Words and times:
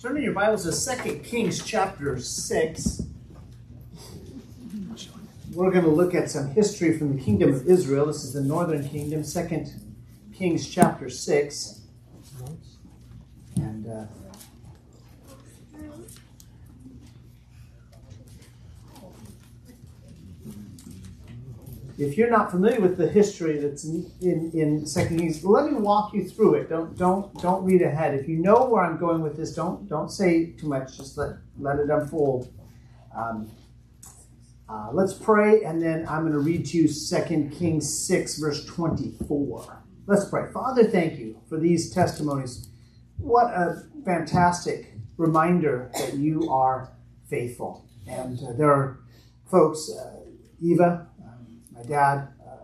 Turn 0.00 0.16
in 0.16 0.22
your 0.22 0.32
Bibles 0.32 0.62
to 0.62 0.96
2 0.96 1.18
Kings 1.24 1.60
chapter 1.64 2.20
6. 2.20 3.02
We're 5.52 5.72
going 5.72 5.82
to 5.82 5.90
look 5.90 6.14
at 6.14 6.30
some 6.30 6.50
history 6.52 6.96
from 6.96 7.16
the 7.16 7.20
kingdom 7.20 7.52
of 7.52 7.66
Israel. 7.66 8.06
This 8.06 8.22
is 8.22 8.32
the 8.32 8.40
northern 8.40 8.88
kingdom, 8.88 9.24
2 9.24 9.64
Kings 10.32 10.68
chapter 10.68 11.10
6. 11.10 11.80
And 13.56 13.88
uh, 13.88 14.04
if 21.98 22.16
you're 22.16 22.30
not 22.30 22.50
familiar 22.50 22.80
with 22.80 22.96
the 22.96 23.08
history 23.08 23.58
that's 23.58 23.84
in, 23.84 24.50
in, 24.54 24.86
Second 24.86 25.18
Kings, 25.18 25.44
let 25.44 25.70
me 25.70 25.74
walk 25.74 26.14
you 26.14 26.28
through 26.28 26.54
it. 26.54 26.68
Don't 26.68 26.96
don't 26.96 27.34
don't 27.42 27.64
read 27.64 27.82
ahead. 27.82 28.14
If 28.14 28.28
you 28.28 28.38
know 28.38 28.66
where 28.66 28.84
I'm 28.84 28.98
going 28.98 29.20
with 29.20 29.36
this, 29.36 29.52
don't 29.54 29.88
don't 29.88 30.10
say 30.10 30.52
too 30.52 30.68
much. 30.68 30.96
Just 30.96 31.18
let 31.18 31.36
let 31.58 31.78
it 31.80 31.90
unfold. 31.90 32.52
Um, 33.16 33.50
uh, 34.68 34.90
let's 34.92 35.14
pray, 35.14 35.64
and 35.64 35.82
then 35.82 36.06
I'm 36.08 36.22
going 36.22 36.34
to 36.34 36.38
read 36.38 36.66
to 36.66 36.76
you 36.76 36.88
Second 36.88 37.50
Kings 37.52 38.06
six, 38.06 38.38
verse 38.38 38.64
twenty-four. 38.66 39.82
Let's 40.06 40.26
pray. 40.26 40.52
Father, 40.52 40.84
thank 40.84 41.18
you 41.18 41.40
for 41.48 41.58
these 41.58 41.90
testimonies. 41.90 42.68
What 43.16 43.46
a 43.46 43.82
fantastic 44.04 44.94
reminder 45.16 45.90
that 45.94 46.14
you 46.14 46.48
are 46.50 46.92
faithful. 47.28 47.84
And 48.06 48.38
uh, 48.38 48.52
there 48.52 48.72
are 48.72 49.00
folks, 49.50 49.90
uh, 49.90 50.20
Eva, 50.62 51.08
my 51.78 51.84
dad, 51.84 52.28
uh, 52.44 52.56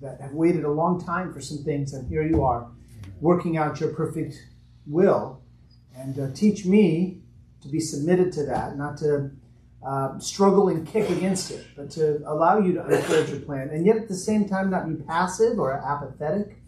that 0.00 0.20
have 0.20 0.32
waited 0.32 0.64
a 0.64 0.70
long 0.70 1.04
time 1.04 1.32
for 1.32 1.40
some 1.40 1.58
things, 1.58 1.92
and 1.92 2.08
here 2.08 2.22
you 2.22 2.44
are, 2.44 2.68
working 3.20 3.56
out 3.56 3.80
your 3.80 3.92
perfect 3.92 4.34
will. 4.86 5.42
And 5.96 6.18
uh, 6.18 6.32
teach 6.34 6.64
me 6.64 7.18
to 7.62 7.68
be 7.68 7.80
submitted 7.80 8.32
to 8.34 8.46
that, 8.46 8.78
not 8.78 8.96
to 8.98 9.30
uh, 9.86 10.18
struggle 10.18 10.68
and 10.68 10.86
kick 10.86 11.10
against 11.10 11.50
it, 11.50 11.66
but 11.76 11.90
to 11.90 12.22
allow 12.26 12.58
you 12.58 12.72
to 12.74 12.84
unfold 12.84 13.28
your 13.28 13.40
plan, 13.40 13.70
and 13.70 13.84
yet 13.84 13.96
at 13.96 14.08
the 14.08 14.16
same 14.16 14.48
time 14.48 14.70
not 14.70 14.88
be 14.88 14.94
passive 15.04 15.58
or 15.58 15.72
apathetic, 15.72 16.58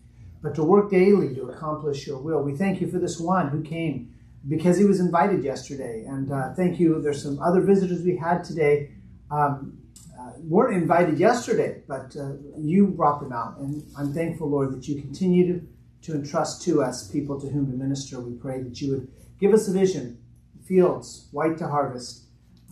but 0.42 0.55
to 0.56 0.64
work 0.64 0.90
daily 0.90 1.34
to 1.34 1.42
accomplish 1.50 2.06
your 2.06 2.18
will. 2.18 2.42
We 2.42 2.56
thank 2.56 2.80
you 2.80 2.90
for 2.90 2.98
this 2.98 3.20
one 3.20 3.48
who 3.48 3.62
came 3.62 4.14
because 4.48 4.77
he 4.77 4.84
was 4.84 4.98
invited 4.98 5.44
yesterday, 5.44 6.05
and 6.06 6.32
uh, 6.32 6.52
thank 6.55 6.80
you. 6.80 7.00
There's 7.00 7.22
some 7.22 7.40
other 7.40 7.60
visitors 7.60 8.02
we 8.02 8.16
had 8.16 8.42
today. 8.42 8.90
Um, 9.30 9.81
weren't 10.42 10.76
invited 10.76 11.18
yesterday, 11.18 11.82
but 11.86 12.16
uh, 12.16 12.32
you 12.58 12.88
brought 12.88 13.20
them 13.20 13.32
out. 13.32 13.58
And 13.58 13.84
I'm 13.96 14.12
thankful, 14.12 14.48
Lord, 14.48 14.72
that 14.72 14.88
you 14.88 15.00
continue 15.00 15.52
to, 15.52 15.66
to 16.02 16.14
entrust 16.14 16.62
to 16.62 16.82
us 16.82 17.10
people 17.10 17.40
to 17.40 17.48
whom 17.48 17.70
to 17.70 17.76
minister. 17.76 18.20
We 18.20 18.34
pray 18.34 18.62
that 18.62 18.80
you 18.80 18.92
would 18.92 19.08
give 19.40 19.52
us 19.52 19.68
a 19.68 19.72
vision, 19.72 20.18
fields 20.66 21.28
white 21.32 21.58
to 21.58 21.68
harvest. 21.68 22.24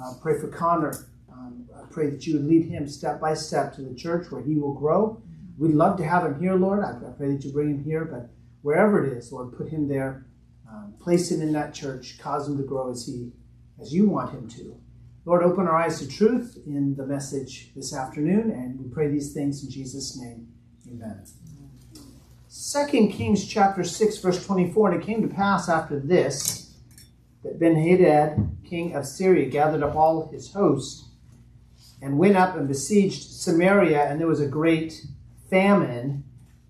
Uh, 0.02 0.14
pray 0.20 0.38
for 0.38 0.48
Connor. 0.48 1.08
Um, 1.30 1.68
I 1.77 1.84
pray 1.90 2.10
that 2.10 2.27
you 2.27 2.34
would 2.34 2.46
lead 2.46 2.66
him 2.66 2.88
step 2.88 3.20
by 3.20 3.34
step 3.34 3.74
to 3.74 3.82
the 3.82 3.94
church 3.94 4.30
where 4.30 4.42
he 4.42 4.56
will 4.56 4.74
grow. 4.74 5.22
We'd 5.58 5.74
love 5.74 5.96
to 5.98 6.05
have 6.05 6.24
him 6.24 6.40
here, 6.40 6.55
Lord. 6.55 6.82
I, 6.84 6.92
I 7.06 7.12
pray 7.12 7.32
that 7.32 7.44
you 7.44 7.52
bring 7.52 7.70
him 7.70 7.84
here, 7.84 8.05
but 8.05 8.30
wherever 8.62 9.05
it 9.05 9.12
is, 9.16 9.30
Lord, 9.32 9.56
put 9.56 9.68
him 9.68 9.88
there. 9.88 10.27
Um, 10.68 10.94
place 11.00 11.30
him 11.30 11.42
in 11.42 11.52
that 11.52 11.74
church. 11.74 12.18
Cause 12.18 12.48
him 12.48 12.56
to 12.56 12.62
grow 12.62 12.90
as 12.90 13.06
he, 13.06 13.32
as 13.80 13.92
you 13.92 14.08
want 14.08 14.32
him 14.32 14.48
to. 14.48 14.80
Lord, 15.31 15.45
open 15.45 15.69
our 15.69 15.77
eyes 15.77 16.00
to 16.00 16.09
truth 16.09 16.59
in 16.67 16.97
the 16.97 17.06
message 17.06 17.70
this 17.77 17.95
afternoon, 17.95 18.50
and 18.50 18.81
we 18.81 18.89
pray 18.92 19.06
these 19.06 19.33
things 19.33 19.62
in 19.62 19.70
Jesus' 19.70 20.19
name. 20.20 20.48
Amen. 20.89 21.25
Second 22.48 23.12
Kings 23.12 23.47
chapter 23.47 23.84
6, 23.84 24.19
verse 24.19 24.45
24, 24.45 24.91
and 24.91 25.01
it 25.01 25.06
came 25.06 25.23
to 25.23 25.33
pass 25.33 25.69
after 25.69 26.01
this 26.01 26.75
that 27.45 27.61
Ben-Hadad, 27.61 28.56
king 28.69 28.97
of 28.97 29.06
Syria, 29.06 29.48
gathered 29.48 29.84
up 29.84 29.95
all 29.95 30.28
his 30.33 30.53
host 30.53 31.05
and 32.03 32.19
went 32.19 32.36
up 32.36 32.56
and 32.56 32.67
besieged 32.67 33.23
Samaria, 33.23 34.11
and 34.11 34.19
there 34.19 34.27
was 34.27 34.40
a 34.40 34.48
great 34.48 35.07
famine 35.48 36.24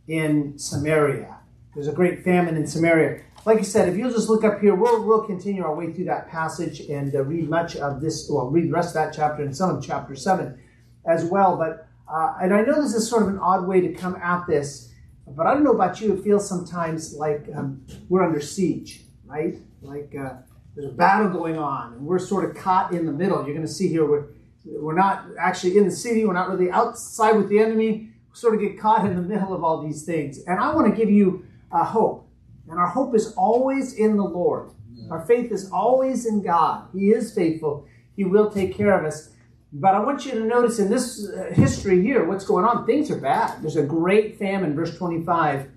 in 0.07 0.59
Samaria. 0.59 1.39
There's 1.75 1.89
a 1.89 1.93
great 1.93 2.23
famine 2.25 2.59
in 2.59 2.67
Samaria 2.67 3.23
like 3.45 3.59
I 3.59 3.63
said, 3.63 3.89
if 3.89 3.97
you'll 3.97 4.11
just 4.11 4.29
look 4.29 4.45
up 4.45 4.61
here, 4.61 4.75
we'll, 4.75 5.05
we'll 5.05 5.25
continue 5.25 5.65
our 5.65 5.75
way 5.75 5.93
through 5.93 6.05
that 6.07 6.29
passage 6.29 6.81
and 6.81 7.15
uh, 7.15 7.23
read 7.25 7.49
much 7.49 7.77
of 7.77 8.01
this, 8.01 8.29
well, 8.31 8.51
read 8.51 8.69
the 8.69 8.73
rest 8.73 8.89
of 8.89 8.95
that 8.95 9.15
chapter 9.15 9.43
and 9.43 9.57
some 9.57 9.75
of 9.75 9.85
chapter 9.85 10.15
7 10.15 10.59
as 11.07 11.25
well. 11.25 11.57
But, 11.57 11.89
uh, 12.13 12.35
and 12.43 12.53
I 12.53 12.63
know 12.63 12.83
this 12.83 12.95
is 12.95 13.09
sort 13.09 13.23
of 13.23 13.29
an 13.29 13.39
odd 13.39 13.67
way 13.67 13.81
to 13.81 13.93
come 13.95 14.17
at 14.17 14.47
this, 14.47 14.93
but 15.27 15.47
I 15.47 15.55
don't 15.55 15.65
know 15.65 15.73
about 15.73 16.01
you, 16.01 16.13
it 16.15 16.23
feels 16.23 16.47
sometimes 16.47 17.15
like 17.15 17.47
um, 17.55 17.85
we're 18.09 18.25
under 18.25 18.41
siege, 18.41 19.03
right? 19.25 19.57
Like 19.81 20.15
uh, 20.15 20.35
there's 20.75 20.93
a 20.93 20.95
battle 20.95 21.31
going 21.31 21.57
on 21.57 21.95
and 21.95 22.07
we're 22.07 22.19
sort 22.19 22.45
of 22.45 22.57
caught 22.57 22.93
in 22.93 23.07
the 23.07 23.13
middle. 23.13 23.39
You're 23.45 23.55
going 23.55 23.67
to 23.67 23.73
see 23.73 23.89
here, 23.89 24.05
we're, 24.05 24.27
we're 24.67 24.95
not 24.95 25.25
actually 25.39 25.79
in 25.79 25.85
the 25.85 25.91
city, 25.91 26.27
we're 26.27 26.35
not 26.35 26.51
really 26.51 26.71
outside 26.71 27.37
with 27.37 27.49
the 27.49 27.59
enemy, 27.59 28.11
we 28.29 28.37
sort 28.37 28.55
of 28.55 28.61
get 28.61 28.79
caught 28.79 29.07
in 29.07 29.17
the 29.17 29.23
middle 29.23 29.55
of 29.55 29.65
all 29.65 29.83
these 29.83 30.03
things. 30.03 30.43
And 30.45 30.61
I 30.61 30.75
want 30.75 30.91
to 30.91 30.95
give 30.95 31.11
you 31.11 31.47
uh, 31.73 31.85
hope 31.85 32.30
and 32.71 32.79
our 32.79 32.89
hope 32.89 33.15
is 33.15 33.33
always 33.35 33.95
in 33.95 34.17
the 34.17 34.25
Lord. 34.25 34.71
Our 35.11 35.27
faith 35.27 35.51
is 35.51 35.71
always 35.73 36.25
in 36.25 36.43
God. 36.43 36.89
He 36.95 37.11
is 37.11 37.35
faithful. 37.35 37.87
He 38.17 38.25
will 38.25 38.51
take 38.51 38.77
care 38.77 38.99
of 38.99 39.05
us. 39.05 39.31
But 39.73 39.95
I 39.95 40.01
want 40.01 40.25
you 40.25 40.33
to 40.33 40.41
notice 40.41 40.79
in 40.79 40.91
this 40.91 41.29
uh, 41.29 41.53
history 41.53 42.03
here, 42.03 42.25
what's 42.25 42.45
going 42.45 42.65
on. 42.65 42.87
Things 42.87 43.11
are 43.11 43.19
bad. 43.19 43.63
There's 43.63 43.77
a 43.77 43.83
great 43.83 44.39
famine, 44.39 44.75
verse 44.75 44.97
25. 44.97 45.69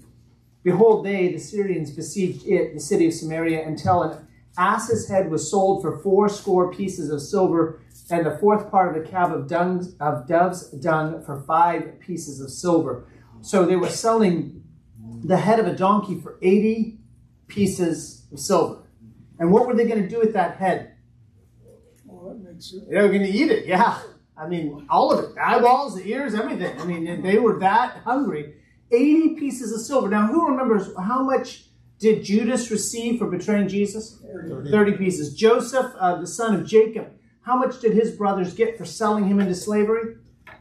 Behold, 0.64 1.06
they, 1.06 1.32
the 1.32 1.40
Syrians, 1.40 1.92
besieged 1.92 2.48
it, 2.48 2.74
the 2.74 2.80
city 2.80 3.08
of 3.08 3.14
Samaria, 3.14 3.68
until 3.68 4.04
an 4.04 4.28
ass's 4.58 5.08
head 5.10 5.30
was 5.30 5.50
sold 5.50 5.82
for 5.82 6.00
four 6.00 6.30
score 6.30 6.74
pieces 6.74 7.10
of 7.10 7.22
silver, 7.22 7.82
and 8.10 8.26
the 8.26 8.38
fourth 8.38 8.70
part 8.70 8.96
of 8.96 9.04
a 9.04 9.08
cab 9.08 9.32
of, 9.32 9.48
dung, 9.48 9.94
of 10.00 10.28
dove's 10.28 10.70
dung 10.72 11.24
for 11.24 11.42
five 11.42 12.00
pieces 12.00 12.40
of 12.42 12.50
silver. 12.50 13.08
So 13.42 13.66
they 13.66 13.76
were 13.76 13.90
selling 13.90 14.63
the 15.24 15.38
head 15.38 15.60
of 15.60 15.68
a 15.68 15.76
donkey 15.76 16.20
for 16.20 16.38
80 16.42 17.00
pieces 17.48 18.26
of 18.32 18.40
silver. 18.40 18.84
And 19.40 19.52
what 19.52 19.68
were 19.68 19.74
they 19.74 19.86
going 19.86 20.02
to 20.02 20.10
do 20.10 20.20
with 20.20 20.34
that 20.34 20.58
head? 20.58 20.96
Well, 22.06 22.34
that 22.34 22.44
makes 22.44 22.72
sense. 22.72 22.84
They 22.90 23.02
were 23.02 23.08
going 23.10 23.24
to 23.24 23.30
eat 23.30 23.52
it, 23.52 23.66
yeah. 23.66 24.00
I 24.38 24.48
mean, 24.48 24.86
all 24.90 25.12
of 25.12 25.24
it. 25.24 25.36
The 25.36 25.48
eyeballs, 25.48 25.96
the 25.96 26.10
ears, 26.10 26.34
everything. 26.34 26.80
I 26.80 26.86
mean, 26.86 27.22
they 27.22 27.38
were 27.38 27.60
that 27.60 27.98
hungry. 27.98 28.56
80 28.92 29.36
pieces 29.36 29.72
of 29.72 29.82
silver. 29.82 30.10
Now, 30.10 30.28
who 30.28 30.48
remembers 30.48 30.90
how 30.98 31.24
much 31.24 31.66
did 32.00 32.24
Judas 32.24 32.70
receive 32.70 33.20
for 33.20 33.28
betraying 33.28 33.68
Jesus? 33.68 34.22
30, 34.34 34.72
30 34.72 34.98
pieces. 34.98 35.34
Joseph, 35.34 35.94
uh, 35.98 36.16
the 36.16 36.28
son 36.28 36.56
of 36.56 36.66
Jacob, 36.66 37.12
how 37.42 37.58
much 37.58 37.80
did 37.80 37.94
his 37.94 38.12
brothers 38.12 38.54
get 38.54 38.78
for 38.78 38.86
selling 38.86 39.26
him 39.26 39.40
into 39.40 39.56
slavery? 39.56 40.18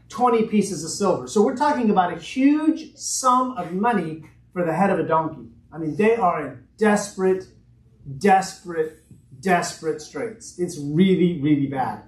20 0.09 0.47
pieces 0.47 0.83
of 0.83 0.91
silver. 0.91 1.27
So 1.27 1.43
we're 1.43 1.55
talking 1.55 1.89
about 1.89 2.13
a 2.13 2.17
huge 2.17 2.95
sum 2.95 3.57
of 3.57 3.73
money 3.73 4.23
for 4.53 4.63
the 4.63 4.73
head 4.73 4.91
of 4.91 4.99
a 4.99 5.03
donkey. 5.03 5.49
I 5.71 5.79
mean, 5.79 5.95
they 5.95 6.15
are 6.15 6.47
in 6.47 6.63
desperate, 6.77 7.45
desperate, 8.19 8.99
desperate 9.39 10.01
straits. 10.01 10.59
It's 10.59 10.77
really, 10.79 11.41
really 11.41 11.67
bad. 11.67 12.03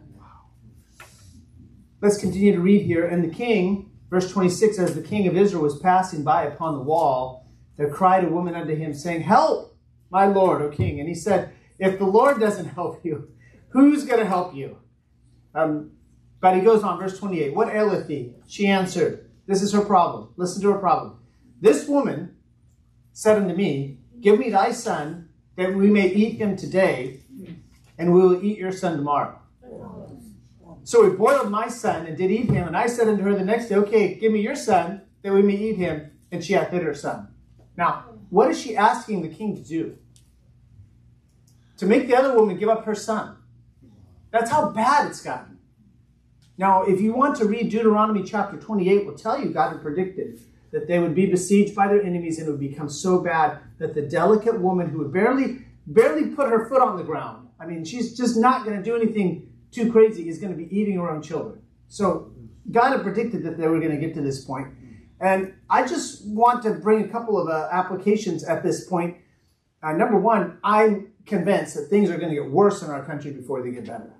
Let's 2.01 2.19
continue 2.19 2.53
to 2.53 2.61
read 2.61 2.83
here. 2.83 3.07
And 3.07 3.23
the 3.23 3.35
king, 3.35 3.89
verse 4.09 4.31
26, 4.31 4.77
as 4.77 4.93
the 4.93 5.01
king 5.01 5.27
of 5.27 5.35
Israel 5.35 5.63
was 5.63 5.79
passing 5.79 6.23
by 6.23 6.43
upon 6.43 6.75
the 6.75 6.83
wall, 6.83 7.47
there 7.77 7.89
cried 7.89 8.23
a 8.23 8.29
woman 8.29 8.53
unto 8.55 8.75
him, 8.75 8.93
saying, 8.93 9.21
Help, 9.21 9.75
my 10.11 10.27
lord, 10.27 10.61
O 10.61 10.69
king. 10.69 10.99
And 10.99 11.09
he 11.09 11.15
said, 11.15 11.51
If 11.79 11.97
the 11.97 12.05
Lord 12.05 12.39
doesn't 12.39 12.65
help 12.65 13.03
you, 13.03 13.29
who's 13.69 14.05
going 14.05 14.19
to 14.19 14.25
help 14.25 14.53
you? 14.55 14.77
Um, 15.55 15.91
but 16.39 16.55
he 16.55 16.61
goes 16.61 16.83
on, 16.83 16.99
verse 16.99 17.17
28, 17.17 17.55
What 17.55 17.69
aileth 17.69 18.07
thee? 18.07 18.33
She 18.47 18.67
answered, 18.67 19.29
This 19.47 19.61
is 19.63 19.73
her 19.73 19.83
problem. 19.83 20.29
Listen 20.37 20.61
to 20.61 20.71
her 20.73 20.79
problem. 20.79 21.19
This 21.59 21.87
woman 21.87 22.34
said 23.15 23.37
unto 23.37 23.55
me, 23.55 23.97
Give 24.19 24.37
me 24.37 24.49
thy 24.49 24.71
son, 24.71 25.29
that 25.55 25.73
we 25.73 25.89
may 25.89 26.09
eat 26.09 26.35
him 26.35 26.57
today, 26.57 27.21
and 27.97 28.13
we 28.13 28.21
will 28.21 28.43
eat 28.43 28.57
your 28.57 28.73
son 28.73 28.97
tomorrow. 28.97 29.39
So 30.83 31.09
we 31.09 31.15
boiled 31.15 31.49
my 31.49 31.69
son 31.69 32.05
and 32.05 32.17
did 32.17 32.29
eat 32.29 32.51
him. 32.51 32.67
And 32.67 32.75
I 32.75 32.87
said 32.87 33.07
unto 33.07 33.23
her 33.23 33.33
the 33.33 33.45
next 33.45 33.69
day, 33.69 33.75
Okay, 33.75 34.15
give 34.15 34.33
me 34.33 34.41
your 34.41 34.55
son, 34.55 35.01
that 35.23 35.33
we 35.33 35.41
may 35.41 35.55
eat 35.55 35.77
him. 35.77 36.11
And 36.31 36.43
she 36.43 36.53
hath 36.53 36.71
hid 36.71 36.83
her 36.83 36.93
son. 36.93 37.29
Now, 37.77 38.03
what 38.29 38.51
is 38.51 38.59
she 38.59 38.75
asking 38.75 39.21
the 39.21 39.33
king 39.33 39.55
to 39.55 39.63
do? 39.63 39.97
To 41.77 41.85
make 41.85 42.07
the 42.07 42.17
other 42.17 42.35
woman 42.35 42.57
give 42.57 42.69
up 42.69 42.83
her 42.83 42.95
son. 42.95 43.37
That's 44.31 44.51
how 44.51 44.71
bad 44.71 45.07
it's 45.07 45.21
gotten. 45.21 45.59
Now, 46.57 46.83
if 46.83 46.99
you 46.99 47.13
want 47.13 47.37
to 47.37 47.45
read 47.45 47.69
Deuteronomy 47.69 48.23
chapter 48.23 48.57
28, 48.57 49.05
will 49.05 49.15
tell 49.15 49.39
you 49.39 49.51
God 49.51 49.71
had 49.71 49.81
predicted 49.81 50.41
that 50.71 50.87
they 50.87 50.99
would 50.99 51.15
be 51.15 51.25
besieged 51.25 51.75
by 51.75 51.87
their 51.87 52.01
enemies 52.01 52.39
and 52.39 52.47
it 52.47 52.51
would 52.51 52.59
become 52.59 52.89
so 52.89 53.19
bad 53.19 53.59
that 53.79 53.93
the 53.93 54.01
delicate 54.01 54.59
woman 54.59 54.89
who 54.89 54.99
would 54.99 55.13
barely 55.13 55.59
barely 55.87 56.27
put 56.27 56.49
her 56.49 56.67
foot 56.67 56.81
on 56.81 56.97
the 56.97 57.03
ground 57.03 57.47
i 57.59 57.65
mean 57.65 57.83
she's 57.85 58.17
just 58.17 58.37
not 58.37 58.65
going 58.65 58.75
to 58.75 58.83
do 58.83 58.95
anything 58.95 59.47
too 59.71 59.91
crazy 59.91 60.27
is 60.29 60.39
going 60.39 60.51
to 60.51 60.57
be 60.57 60.69
eating 60.75 60.97
her 60.97 61.09
own 61.09 61.21
children 61.21 61.61
so 61.87 62.31
god 62.71 62.91
had 62.91 63.03
predicted 63.03 63.43
that 63.43 63.57
they 63.57 63.67
were 63.67 63.79
going 63.79 63.91
to 63.91 63.97
get 63.97 64.13
to 64.13 64.21
this 64.21 64.43
point. 64.43 64.67
and 65.19 65.53
i 65.69 65.85
just 65.85 66.25
want 66.27 66.63
to 66.63 66.71
bring 66.71 67.03
a 67.03 67.07
couple 67.07 67.39
of 67.39 67.47
uh, 67.47 67.67
applications 67.71 68.43
at 68.43 68.63
this 68.63 68.87
point 68.87 69.17
Uh, 69.85 69.93
number 69.93 70.17
one, 70.17 70.57
I'm 70.63 71.13
convinced 71.27 71.75
that 71.75 71.89
things 71.89 72.09
are 72.09 72.17
going 72.17 72.33
to 72.33 72.41
get 72.41 72.49
worse 72.49 72.81
in 72.81 72.89
our 72.89 73.03
country 73.05 73.31
before 73.31 73.61
they 73.61 73.69
get 73.69 73.85
better. 73.85 74.11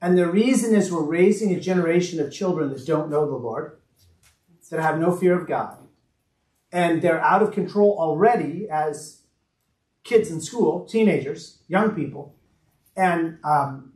And 0.00 0.18
the 0.18 0.26
reason 0.26 0.74
is 0.74 0.90
we're 0.90 1.04
raising 1.04 1.54
a 1.54 1.60
generation 1.60 2.18
of 2.18 2.32
children 2.32 2.70
that 2.72 2.84
don't 2.84 3.08
know 3.08 3.24
the 3.26 3.36
Lord, 3.36 3.78
that 4.72 4.80
have 4.80 4.98
no 4.98 5.14
fear 5.14 5.38
of 5.38 5.46
God. 5.46 5.76
And 6.72 7.02
they're 7.02 7.20
out 7.20 7.42
of 7.42 7.52
control 7.52 7.94
already 7.98 8.66
as 8.70 9.20
kids 10.02 10.30
in 10.30 10.40
school, 10.40 10.86
teenagers, 10.86 11.58
young 11.68 11.90
people. 11.90 12.34
And 12.96 13.38
um, 13.44 13.92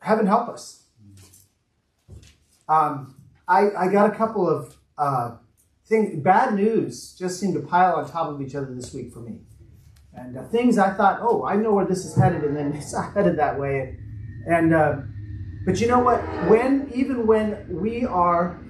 heaven 0.00 0.26
help 0.26 0.50
us. 0.50 0.82
Um, 2.68 3.16
I, 3.48 3.70
I 3.70 3.88
got 3.88 4.12
a 4.12 4.14
couple 4.14 4.46
of 4.46 4.76
uh, 4.98 5.36
things, 5.86 6.22
bad 6.22 6.54
news 6.54 7.14
just 7.18 7.40
seemed 7.40 7.54
to 7.54 7.60
pile 7.60 7.96
on 7.96 8.10
top 8.10 8.28
of 8.28 8.42
each 8.42 8.54
other 8.54 8.74
this 8.74 8.92
week 8.92 9.14
for 9.14 9.20
me. 9.20 9.38
And 10.12 10.36
uh, 10.36 10.44
things 10.48 10.76
I 10.76 10.92
thought, 10.92 11.20
oh, 11.22 11.46
I 11.46 11.56
know 11.56 11.72
where 11.72 11.86
this 11.86 12.04
is 12.04 12.14
headed, 12.14 12.44
and 12.44 12.54
then 12.54 12.72
it's 12.74 12.92
not 12.92 13.14
headed 13.14 13.38
that 13.38 13.58
way. 13.58 13.98
And 14.46 14.74
uh, 14.74 14.96
but 15.64 15.80
you 15.80 15.88
know 15.88 16.00
what? 16.00 16.22
When 16.48 16.90
even 16.94 17.26
when 17.26 17.66
we 17.68 18.04
are 18.04 18.60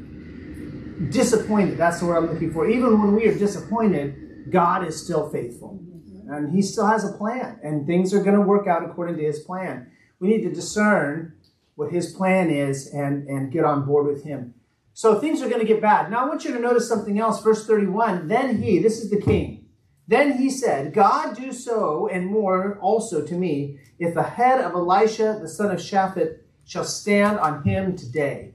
disappointed, 1.11 1.79
that's 1.79 2.01
the 2.01 2.07
word 2.07 2.17
I'm 2.17 2.33
looking 2.33 2.53
for. 2.53 2.69
Even 2.69 3.01
when 3.01 3.15
we 3.15 3.27
are 3.29 3.39
disappointed, 3.39 4.51
God 4.51 4.87
is 4.87 5.03
still 5.03 5.29
faithful, 5.31 5.81
and 6.29 6.55
He 6.55 6.63
still 6.63 6.87
has 6.87 7.05
a 7.05 7.17
plan, 7.17 7.59
and 7.63 7.87
things 7.87 8.15
are 8.15 8.23
going 8.23 8.37
to 8.37 8.43
work 8.43 8.67
out 8.67 8.85
according 8.85 9.17
to 9.17 9.23
His 9.23 9.41
plan. 9.41 9.91
We 10.21 10.29
need 10.29 10.43
to 10.43 10.53
discern 10.53 11.35
what 11.75 11.93
His 11.93 12.13
plan 12.13 12.51
is 12.51 12.89
and 12.89 13.29
and 13.29 13.53
get 13.53 13.65
on 13.65 13.85
board 13.85 14.07
with 14.07 14.25
Him. 14.25 14.55
So 14.95 15.21
things 15.21 15.43
are 15.43 15.49
going 15.49 15.61
to 15.61 15.67
get 15.67 15.83
bad. 15.83 16.11
Now 16.11 16.25
I 16.25 16.29
want 16.29 16.45
you 16.45 16.53
to 16.55 16.59
notice 16.59 16.89
something 16.89 17.19
else. 17.19 17.43
Verse 17.43 17.67
31. 17.67 18.29
Then 18.29 18.63
He, 18.63 18.79
this 18.79 18.99
is 18.99 19.11
the 19.11 19.21
King. 19.21 19.67
Then 20.09 20.39
he 20.39 20.51
said, 20.51 20.95
God 20.95 21.37
do 21.37 21.53
so 21.53 22.09
and 22.09 22.27
more 22.27 22.79
also 22.81 23.25
to 23.25 23.35
me, 23.35 23.81
if 23.99 24.15
the 24.15 24.23
head 24.23 24.61
of 24.61 24.73
Elisha, 24.73 25.39
the 25.41 25.49
son 25.49 25.71
of 25.71 25.79
Shaphat, 25.79 26.39
shall 26.65 26.85
stand 26.85 27.39
on 27.39 27.65
him 27.65 27.97
today. 27.97 28.55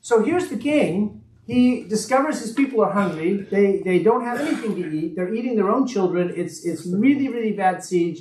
So 0.00 0.22
here's 0.22 0.48
the 0.48 0.56
king. 0.56 1.22
He 1.50 1.82
discovers 1.82 2.38
his 2.38 2.52
people 2.52 2.80
are 2.80 2.92
hungry. 2.92 3.38
They, 3.38 3.78
they 3.78 3.98
don't 3.98 4.22
have 4.22 4.40
anything 4.40 4.76
to 4.76 4.96
eat. 4.96 5.16
They're 5.16 5.34
eating 5.34 5.56
their 5.56 5.68
own 5.68 5.84
children. 5.84 6.32
It's, 6.36 6.64
it's 6.64 6.86
really, 6.86 7.26
really 7.26 7.50
bad 7.50 7.82
siege. 7.82 8.20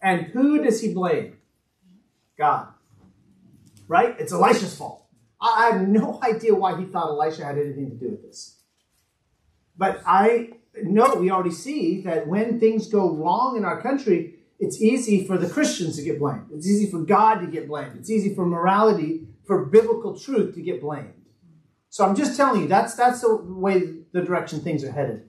And 0.00 0.26
who 0.26 0.62
does 0.62 0.80
he 0.80 0.94
blame? 0.94 1.38
God. 2.38 2.68
Right? 3.88 4.14
It's 4.20 4.32
Elisha's 4.32 4.76
fault. 4.76 5.04
I 5.40 5.70
have 5.72 5.88
no 5.88 6.20
idea 6.22 6.54
why 6.54 6.78
he 6.78 6.84
thought 6.84 7.08
Elisha 7.08 7.44
had 7.44 7.58
anything 7.58 7.90
to 7.90 7.96
do 7.96 8.10
with 8.10 8.22
this. 8.22 8.60
But 9.76 10.00
I 10.06 10.50
know 10.80 11.16
we 11.16 11.32
already 11.32 11.50
see 11.50 12.02
that 12.02 12.28
when 12.28 12.60
things 12.60 12.86
go 12.86 13.10
wrong 13.10 13.56
in 13.56 13.64
our 13.64 13.82
country, 13.82 14.36
it's 14.60 14.80
easy 14.80 15.26
for 15.26 15.36
the 15.36 15.48
Christians 15.48 15.96
to 15.96 16.04
get 16.04 16.20
blamed. 16.20 16.50
It's 16.52 16.68
easy 16.68 16.88
for 16.88 17.00
God 17.00 17.40
to 17.40 17.48
get 17.48 17.66
blamed. 17.66 17.96
It's 17.98 18.08
easy 18.08 18.36
for 18.36 18.46
morality, 18.46 19.26
for 19.48 19.64
biblical 19.64 20.16
truth 20.16 20.54
to 20.54 20.62
get 20.62 20.80
blamed. 20.80 21.14
So 21.90 22.04
I'm 22.04 22.14
just 22.14 22.36
telling 22.36 22.62
you, 22.62 22.68
that's, 22.68 22.94
that's 22.94 23.22
the 23.22 23.36
way, 23.36 23.80
the 24.12 24.22
direction 24.22 24.60
things 24.60 24.84
are 24.84 24.92
headed. 24.92 25.28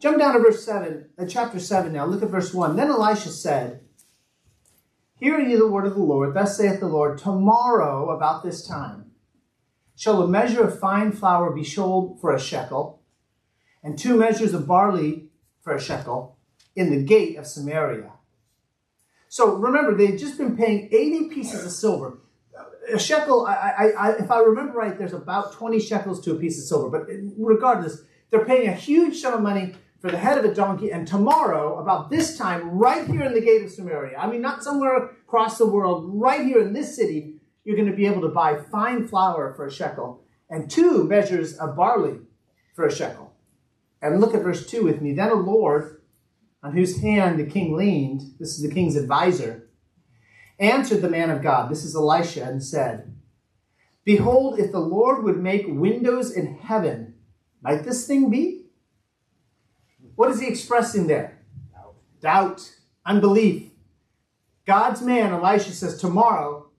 Jump 0.00 0.18
down 0.18 0.34
to 0.34 0.40
verse 0.40 0.64
7, 0.64 1.10
uh, 1.18 1.26
chapter 1.26 1.60
7 1.60 1.92
now. 1.92 2.06
Look 2.06 2.22
at 2.22 2.30
verse 2.30 2.54
1. 2.54 2.76
Then 2.76 2.88
Elisha 2.88 3.30
said, 3.30 3.80
Hear 5.16 5.38
ye 5.38 5.56
the 5.56 5.68
word 5.68 5.86
of 5.86 5.94
the 5.94 6.02
Lord. 6.02 6.32
Thus 6.32 6.56
saith 6.56 6.80
the 6.80 6.86
Lord, 6.86 7.18
Tomorrow, 7.18 8.08
about 8.08 8.42
this 8.42 8.66
time, 8.66 9.10
shall 9.94 10.22
a 10.22 10.26
measure 10.26 10.64
of 10.64 10.78
fine 10.78 11.12
flour 11.12 11.50
be 11.50 11.62
sold 11.62 12.18
for 12.20 12.34
a 12.34 12.40
shekel, 12.40 13.02
and 13.82 13.98
two 13.98 14.16
measures 14.16 14.54
of 14.54 14.66
barley 14.66 15.28
for 15.60 15.74
a 15.74 15.80
shekel 15.80 16.38
in 16.74 16.88
the 16.88 17.02
gate 17.02 17.36
of 17.36 17.46
Samaria. 17.46 18.12
So 19.28 19.54
remember, 19.56 19.94
they'd 19.94 20.18
just 20.18 20.38
been 20.38 20.56
paying 20.56 20.88
80 20.90 21.28
pieces 21.28 21.66
of 21.66 21.70
silver. 21.70 22.18
A 22.92 22.98
shekel, 22.98 23.46
I, 23.46 23.52
I, 23.54 23.84
I, 23.86 24.10
if 24.16 24.30
I 24.30 24.40
remember 24.40 24.78
right, 24.78 24.96
there's 24.96 25.12
about 25.12 25.52
20 25.52 25.78
shekels 25.80 26.20
to 26.22 26.32
a 26.32 26.36
piece 26.36 26.58
of 26.58 26.64
silver. 26.64 26.88
But 26.88 27.08
regardless, 27.36 28.02
they're 28.30 28.44
paying 28.44 28.68
a 28.68 28.72
huge 28.72 29.18
sum 29.18 29.34
of 29.34 29.42
money 29.42 29.74
for 30.00 30.10
the 30.10 30.16
head 30.16 30.38
of 30.38 30.44
a 30.44 30.54
donkey. 30.54 30.90
And 30.90 31.06
tomorrow, 31.06 31.78
about 31.78 32.10
this 32.10 32.38
time, 32.38 32.70
right 32.70 33.06
here 33.06 33.22
in 33.22 33.34
the 33.34 33.40
gate 33.40 33.62
of 33.62 33.70
Samaria, 33.70 34.16
I 34.18 34.26
mean, 34.28 34.40
not 34.40 34.64
somewhere 34.64 34.96
across 34.96 35.58
the 35.58 35.66
world, 35.66 36.10
right 36.14 36.44
here 36.44 36.60
in 36.60 36.72
this 36.72 36.96
city, 36.96 37.34
you're 37.64 37.76
going 37.76 37.90
to 37.90 37.96
be 37.96 38.06
able 38.06 38.22
to 38.22 38.28
buy 38.28 38.56
fine 38.56 39.06
flour 39.06 39.52
for 39.54 39.66
a 39.66 39.70
shekel 39.70 40.22
and 40.48 40.70
two 40.70 41.04
measures 41.04 41.56
of 41.58 41.76
barley 41.76 42.18
for 42.74 42.86
a 42.86 42.92
shekel. 42.92 43.32
And 44.02 44.20
look 44.20 44.34
at 44.34 44.42
verse 44.42 44.66
2 44.66 44.82
with 44.82 45.02
me. 45.02 45.12
Then 45.12 45.28
a 45.28 45.34
Lord, 45.34 46.00
on 46.62 46.72
whose 46.72 47.00
hand 47.00 47.38
the 47.38 47.44
king 47.44 47.76
leaned, 47.76 48.22
this 48.38 48.56
is 48.56 48.62
the 48.62 48.74
king's 48.74 48.96
advisor, 48.96 49.68
answered 50.60 51.02
the 51.02 51.08
man 51.08 51.30
of 51.30 51.42
God, 51.42 51.70
this 51.70 51.84
is 51.84 51.96
Elisha, 51.96 52.44
and 52.44 52.62
said, 52.62 53.16
Behold, 54.04 54.58
if 54.58 54.70
the 54.70 54.80
Lord 54.80 55.24
would 55.24 55.38
make 55.38 55.64
windows 55.66 56.30
in 56.30 56.58
heaven, 56.58 57.14
might 57.62 57.84
this 57.84 58.06
thing 58.06 58.30
be? 58.30 58.66
What 60.14 60.30
is 60.30 60.40
he 60.40 60.48
expressing 60.48 61.06
there? 61.06 61.38
Doubt, 61.72 61.94
Doubt 62.20 62.70
unbelief. 63.04 63.70
God's 64.66 65.02
man, 65.02 65.32
Elisha, 65.32 65.72
says, 65.72 65.98
Tomorrow, 65.98 66.70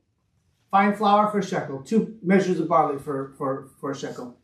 fine 0.70 0.96
flour 0.96 1.30
for 1.30 1.40
a 1.40 1.44
shekel, 1.44 1.82
two 1.82 2.18
measures 2.22 2.60
of 2.60 2.68
barley 2.68 3.00
for, 3.00 3.34
for, 3.38 3.70
for 3.80 3.92
a 3.92 3.96
shekel. 3.98 4.38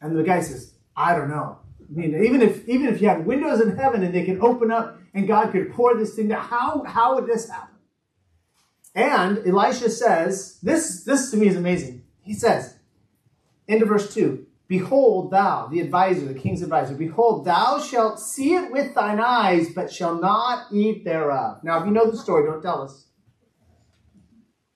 And 0.00 0.16
the 0.16 0.22
guy 0.22 0.40
says, 0.40 0.74
I 0.96 1.14
don't 1.14 1.28
know. 1.28 1.58
I 1.80 1.92
mean, 1.92 2.24
even 2.24 2.40
if 2.40 2.68
even 2.68 2.86
if 2.86 3.02
you 3.02 3.08
had 3.08 3.26
windows 3.26 3.60
in 3.60 3.76
heaven 3.76 4.04
and 4.04 4.14
they 4.14 4.24
could 4.24 4.40
open 4.40 4.70
up 4.70 4.98
and 5.12 5.26
God 5.26 5.50
could 5.50 5.72
pour 5.72 5.96
this 5.96 6.14
thing 6.14 6.28
down, 6.28 6.44
how 6.44 6.84
how 6.84 7.16
would 7.16 7.26
this 7.26 7.48
happen? 7.48 7.74
And 8.94 9.38
Elisha 9.46 9.90
says, 9.90 10.58
this 10.62 11.04
this 11.04 11.30
to 11.30 11.36
me 11.36 11.48
is 11.48 11.56
amazing. 11.56 12.02
He 12.22 12.34
says, 12.34 12.76
into 13.68 13.86
verse 13.86 14.12
2, 14.12 14.46
Behold, 14.70 15.32
thou, 15.32 15.66
the 15.66 15.80
advisor, 15.80 16.26
the 16.26 16.38
king's 16.38 16.62
advisor, 16.62 16.94
behold, 16.94 17.44
thou 17.44 17.80
shalt 17.80 18.20
see 18.20 18.54
it 18.54 18.70
with 18.70 18.94
thine 18.94 19.18
eyes, 19.18 19.68
but 19.74 19.92
shall 19.92 20.14
not 20.14 20.72
eat 20.72 21.04
thereof. 21.04 21.58
Now, 21.64 21.80
if 21.80 21.86
you 21.86 21.90
know 21.90 22.08
the 22.08 22.16
story, 22.16 22.46
don't 22.46 22.62
tell 22.62 22.82
us. 22.82 23.06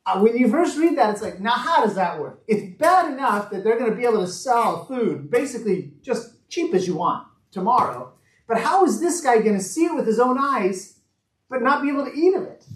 Uh, 0.04 0.18
when 0.18 0.36
you 0.36 0.48
first 0.48 0.76
read 0.76 0.98
that, 0.98 1.10
it's 1.10 1.22
like, 1.22 1.38
now 1.38 1.52
how 1.52 1.84
does 1.84 1.94
that 1.94 2.20
work? 2.20 2.42
It's 2.48 2.76
bad 2.76 3.12
enough 3.12 3.50
that 3.50 3.62
they're 3.62 3.78
going 3.78 3.90
to 3.90 3.96
be 3.96 4.04
able 4.04 4.20
to 4.20 4.26
sell 4.26 4.84
food, 4.84 5.30
basically 5.30 5.92
just 6.02 6.48
cheap 6.48 6.74
as 6.74 6.88
you 6.88 6.96
want 6.96 7.28
tomorrow. 7.52 8.12
But 8.48 8.58
how 8.58 8.84
is 8.84 9.00
this 9.00 9.20
guy 9.20 9.38
going 9.38 9.56
to 9.56 9.62
see 9.62 9.84
it 9.84 9.94
with 9.94 10.08
his 10.08 10.18
own 10.18 10.38
eyes, 10.38 10.98
but 11.48 11.62
not 11.62 11.82
be 11.82 11.88
able 11.90 12.04
to 12.04 12.12
eat 12.12 12.34
of 12.34 12.42
it? 12.42 12.66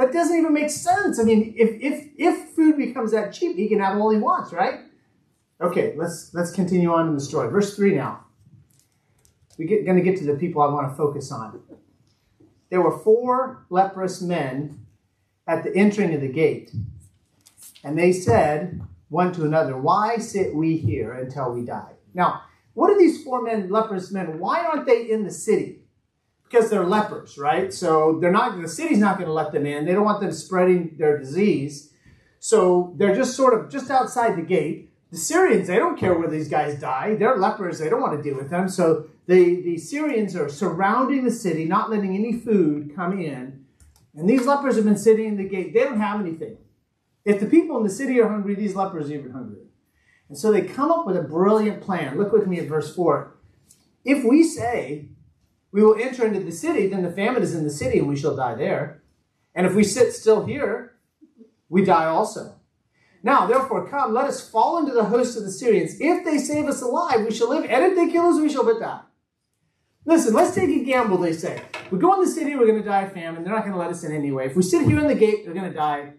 That 0.00 0.14
doesn't 0.14 0.34
even 0.34 0.54
make 0.54 0.70
sense. 0.70 1.20
I 1.20 1.24
mean, 1.24 1.52
if 1.58 1.70
if 1.78 2.08
if 2.16 2.48
food 2.52 2.78
becomes 2.78 3.12
that 3.12 3.34
cheap, 3.34 3.56
he 3.56 3.68
can 3.68 3.80
have 3.80 3.98
all 3.98 4.08
he 4.08 4.16
wants, 4.16 4.50
right? 4.50 4.80
Okay, 5.60 5.92
let's 5.94 6.32
let's 6.32 6.52
continue 6.52 6.90
on 6.90 7.08
in 7.08 7.14
the 7.14 7.20
story. 7.20 7.50
Verse 7.50 7.76
three 7.76 7.94
now. 7.94 8.24
We're 9.58 9.84
going 9.84 9.98
to 9.98 10.02
get 10.02 10.16
to 10.20 10.24
the 10.24 10.38
people 10.38 10.62
I 10.62 10.68
want 10.68 10.90
to 10.90 10.96
focus 10.96 11.30
on. 11.30 11.60
There 12.70 12.80
were 12.80 12.96
four 12.98 13.66
leprous 13.68 14.22
men 14.22 14.86
at 15.46 15.64
the 15.64 15.76
entering 15.76 16.14
of 16.14 16.22
the 16.22 16.32
gate, 16.32 16.72
and 17.84 17.98
they 17.98 18.10
said 18.10 18.80
one 19.10 19.34
to 19.34 19.44
another, 19.44 19.76
"Why 19.76 20.16
sit 20.16 20.54
we 20.54 20.78
here 20.78 21.12
until 21.12 21.52
we 21.52 21.66
die?" 21.66 21.92
Now, 22.14 22.44
what 22.72 22.88
are 22.88 22.98
these 22.98 23.22
four 23.22 23.42
men, 23.42 23.68
leprous 23.68 24.10
men? 24.10 24.38
Why 24.38 24.64
aren't 24.64 24.86
they 24.86 25.10
in 25.10 25.24
the 25.24 25.30
city? 25.30 25.79
Because 26.50 26.68
they're 26.68 26.84
lepers, 26.84 27.38
right? 27.38 27.72
So 27.72 28.18
they're 28.20 28.32
not. 28.32 28.60
The 28.60 28.68
city's 28.68 28.98
not 28.98 29.18
going 29.18 29.28
to 29.28 29.32
let 29.32 29.52
them 29.52 29.66
in. 29.66 29.84
They 29.84 29.92
don't 29.92 30.04
want 30.04 30.20
them 30.20 30.32
spreading 30.32 30.96
their 30.98 31.16
disease. 31.16 31.92
So 32.40 32.92
they're 32.96 33.14
just 33.14 33.36
sort 33.36 33.54
of 33.54 33.70
just 33.70 33.90
outside 33.90 34.36
the 34.36 34.42
gate. 34.42 34.90
The 35.12 35.16
Syrians, 35.16 35.68
they 35.68 35.76
don't 35.76 35.98
care 35.98 36.18
where 36.18 36.28
these 36.28 36.48
guys 36.48 36.80
die. 36.80 37.14
They're 37.14 37.36
lepers. 37.36 37.78
They 37.78 37.88
don't 37.88 38.00
want 38.00 38.16
to 38.16 38.22
deal 38.22 38.36
with 38.36 38.50
them. 38.50 38.68
So 38.68 39.08
the, 39.26 39.60
the 39.62 39.76
Syrians 39.76 40.34
are 40.34 40.48
surrounding 40.48 41.24
the 41.24 41.30
city, 41.30 41.66
not 41.66 41.90
letting 41.90 42.16
any 42.16 42.32
food 42.32 42.96
come 42.96 43.20
in. 43.20 43.64
And 44.16 44.28
these 44.28 44.46
lepers 44.46 44.74
have 44.74 44.84
been 44.84 44.98
sitting 44.98 45.26
in 45.26 45.36
the 45.36 45.48
gate. 45.48 45.72
They 45.72 45.84
don't 45.84 46.00
have 46.00 46.20
anything. 46.20 46.58
If 47.24 47.38
the 47.38 47.46
people 47.46 47.76
in 47.76 47.84
the 47.84 47.90
city 47.90 48.18
are 48.20 48.28
hungry, 48.28 48.56
these 48.56 48.74
lepers 48.74 49.08
are 49.08 49.14
even 49.14 49.30
hungry. 49.30 49.66
And 50.28 50.36
so 50.36 50.50
they 50.50 50.62
come 50.62 50.90
up 50.90 51.06
with 51.06 51.16
a 51.16 51.22
brilliant 51.22 51.80
plan. 51.80 52.18
Look 52.18 52.32
with 52.32 52.48
me 52.48 52.58
at 52.58 52.68
verse 52.68 52.94
4. 52.94 53.36
If 54.04 54.24
we 54.24 54.42
say 54.42 55.09
we 55.72 55.82
will 55.82 56.00
enter 56.00 56.26
into 56.26 56.40
the 56.40 56.52
city, 56.52 56.86
then 56.88 57.02
the 57.02 57.12
famine 57.12 57.42
is 57.42 57.54
in 57.54 57.64
the 57.64 57.70
city 57.70 57.98
and 57.98 58.08
we 58.08 58.16
shall 58.16 58.36
die 58.36 58.54
there. 58.54 59.02
And 59.54 59.66
if 59.66 59.74
we 59.74 59.84
sit 59.84 60.12
still 60.12 60.44
here, 60.44 60.96
we 61.68 61.84
die 61.84 62.06
also. 62.06 62.56
Now, 63.22 63.46
therefore, 63.46 63.88
come, 63.88 64.14
let 64.14 64.26
us 64.26 64.48
fall 64.48 64.78
into 64.78 64.92
the 64.92 65.04
host 65.04 65.36
of 65.36 65.44
the 65.44 65.50
Syrians. 65.50 66.00
If 66.00 66.24
they 66.24 66.38
save 66.38 66.66
us 66.66 66.80
alive, 66.80 67.24
we 67.24 67.34
shall 67.34 67.50
live, 67.50 67.64
and 67.64 67.84
if 67.84 67.94
they 67.94 68.10
kill 68.10 68.26
us, 68.26 68.40
we 68.40 68.50
shall 68.50 68.64
but 68.64 68.80
die. 68.80 69.00
Listen, 70.06 70.32
let's 70.32 70.54
take 70.54 70.70
a 70.70 70.84
gamble, 70.84 71.18
they 71.18 71.34
say. 71.34 71.60
We 71.90 71.98
go 71.98 72.14
in 72.14 72.20
the 72.20 72.30
city, 72.30 72.56
we're 72.56 72.66
going 72.66 72.82
to 72.82 72.88
die 72.88 73.02
of 73.02 73.12
famine. 73.12 73.44
They're 73.44 73.52
not 73.52 73.62
going 73.62 73.74
to 73.74 73.78
let 73.78 73.90
us 73.90 74.02
in 74.02 74.12
anyway. 74.12 74.46
If 74.46 74.56
we 74.56 74.62
sit 74.62 74.86
here 74.86 74.98
in 74.98 75.06
the 75.06 75.14
gate, 75.14 75.44
they're 75.44 75.54
going 75.54 75.70
to 75.70 75.76
die. 75.76 76.14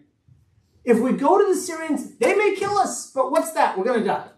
If 0.84 1.00
we 1.00 1.12
go 1.12 1.38
to 1.38 1.52
the 1.52 1.60
Syrians, 1.60 2.16
they 2.18 2.34
may 2.34 2.54
kill 2.54 2.78
us, 2.78 3.10
but 3.10 3.32
what's 3.32 3.52
that? 3.52 3.76
We're 3.76 3.84
going 3.84 4.00
to 4.00 4.06
die. 4.06 4.28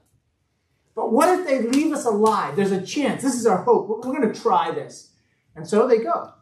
But 0.94 1.12
what 1.12 1.28
if 1.28 1.46
they 1.46 1.62
leave 1.62 1.92
us 1.92 2.04
alive? 2.04 2.56
There's 2.56 2.72
a 2.72 2.84
chance. 2.84 3.22
This 3.22 3.34
is 3.34 3.46
our 3.46 3.62
hope. 3.62 3.88
We're 3.88 4.00
going 4.00 4.32
to 4.32 4.40
try 4.40 4.70
this. 4.70 5.10
And 5.56 5.66
so 5.66 5.88
they 5.88 5.98
go 5.98 6.32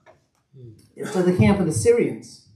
hmm. 0.56 1.04
to 1.12 1.22
the 1.22 1.36
camp 1.36 1.60
of 1.60 1.66
the 1.66 1.72
Syrians. 1.72 2.48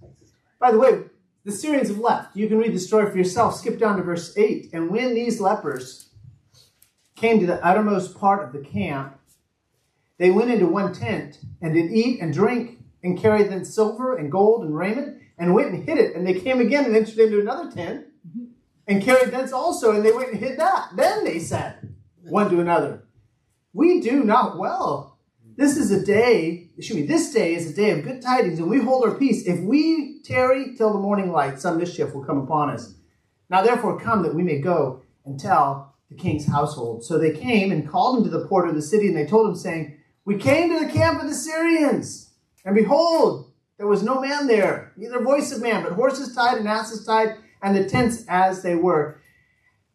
By 0.59 0.73
the 0.73 0.79
way, 0.79 1.05
the 1.45 1.53
Syrians 1.53 1.89
have 1.89 1.99
left. 1.99 2.37
You 2.37 2.49
can 2.49 2.59
read 2.59 2.75
the 2.75 2.79
story 2.79 3.11
for 3.11 3.17
yourself. 3.17 3.55
Skip 3.55 3.79
down 3.79 3.97
to 3.97 4.03
verse 4.03 4.37
8. 4.37 4.71
And 4.73 4.91
when 4.91 5.15
these 5.15 5.41
lepers 5.41 6.11
came 7.15 7.41
to 7.41 7.47
the 7.47 7.65
uttermost 7.65 8.19
part 8.19 8.45
of 8.45 8.53
the 8.53 8.69
camp, 8.69 9.19
they 10.19 10.31
went 10.31 10.51
into 10.51 10.67
one 10.67 10.93
tent 10.93 11.39
and 11.63 11.75
did 11.75 11.91
eat 11.93 12.21
and 12.21 12.33
drink 12.33 12.79
and 13.03 13.19
carried 13.19 13.51
then 13.51 13.65
silver 13.65 14.17
and 14.17 14.33
gold 14.33 14.65
and 14.65 14.77
raiment 14.77 15.19
and 15.39 15.55
went 15.55 15.73
and 15.73 15.85
hid 15.85 15.99
it. 15.99 16.17
And 16.17 16.27
they 16.27 16.41
came 16.41 16.61
again 16.61 16.85
and 16.85 16.97
entered 16.97 17.19
into 17.19 17.41
another 17.41 17.71
tent 17.71 18.06
and 18.87 19.03
carried 19.03 19.33
thence 19.33 19.53
also, 19.53 19.93
and 19.93 20.05
they 20.05 20.13
went 20.13 20.31
and 20.31 20.39
hid 20.39 20.59
that. 20.59 20.91
Then 20.95 21.25
they 21.25 21.39
said 21.39 21.95
one 22.23 22.51
to 22.51 22.61
another, 22.61 23.05
We 23.73 24.01
do 24.01 24.25
not 24.25 24.59
well. 24.59 25.19
This 25.57 25.77
is 25.77 25.91
a 25.91 26.05
day, 26.05 26.69
excuse 26.77 27.01
me, 27.01 27.07
this 27.07 27.33
day 27.33 27.55
is 27.55 27.71
a 27.71 27.75
day 27.75 27.91
of 27.91 28.05
good 28.05 28.21
tidings, 28.21 28.59
and 28.59 28.69
we 28.69 28.79
hold 28.79 29.05
our 29.05 29.15
peace. 29.15 29.47
If 29.47 29.61
we 29.61 30.21
tarry 30.23 30.75
till 30.77 30.93
the 30.93 30.99
morning 30.99 31.33
light, 31.33 31.59
some 31.61 31.79
mischief 31.79 32.15
will 32.15 32.25
come 32.25 32.39
upon 32.39 32.71
us. 32.71 32.95
Now 33.49 33.63
therefore 33.63 33.99
come 33.99 34.23
that 34.23 34.35
we 34.35 34.43
may 34.43 34.61
go 34.61 35.03
and 35.25 35.41
tell 35.41 35.95
the 36.11 36.17
king's 36.17 36.47
household. 36.47 37.05
So 37.05 37.19
they 37.19 37.33
came 37.33 37.73
and 37.73 37.89
called 37.89 38.19
him 38.19 38.25
to 38.25 38.31
the 38.31 38.47
porter 38.47 38.69
of 38.69 38.75
the 38.75 38.83
city, 38.83 39.09
and 39.09 39.17
they 39.17 39.27
told 39.27 39.49
him, 39.49 39.57
saying, 39.57 39.99
We 40.25 40.37
came 40.37 40.71
to 40.71 40.85
the 40.85 40.93
camp 40.93 41.23
of 41.23 41.29
the 41.29 41.35
Syrians, 41.35 42.35
and 42.65 42.75
behold, 42.75 43.51
there 43.79 43.87
was 43.87 44.03
no 44.03 44.21
man 44.21 44.47
there, 44.47 44.93
neither 44.97 45.23
voice 45.23 45.53
of 45.53 45.63
man, 45.63 45.83
but 45.83 45.93
horses 45.93 46.35
tied 46.35 46.59
and 46.59 46.69
asses 46.69 47.07
tied, 47.07 47.37
and 47.67 47.77
the 47.77 47.89
tents 47.89 48.25
as 48.29 48.63
they 48.63 48.77
were. 48.77 49.21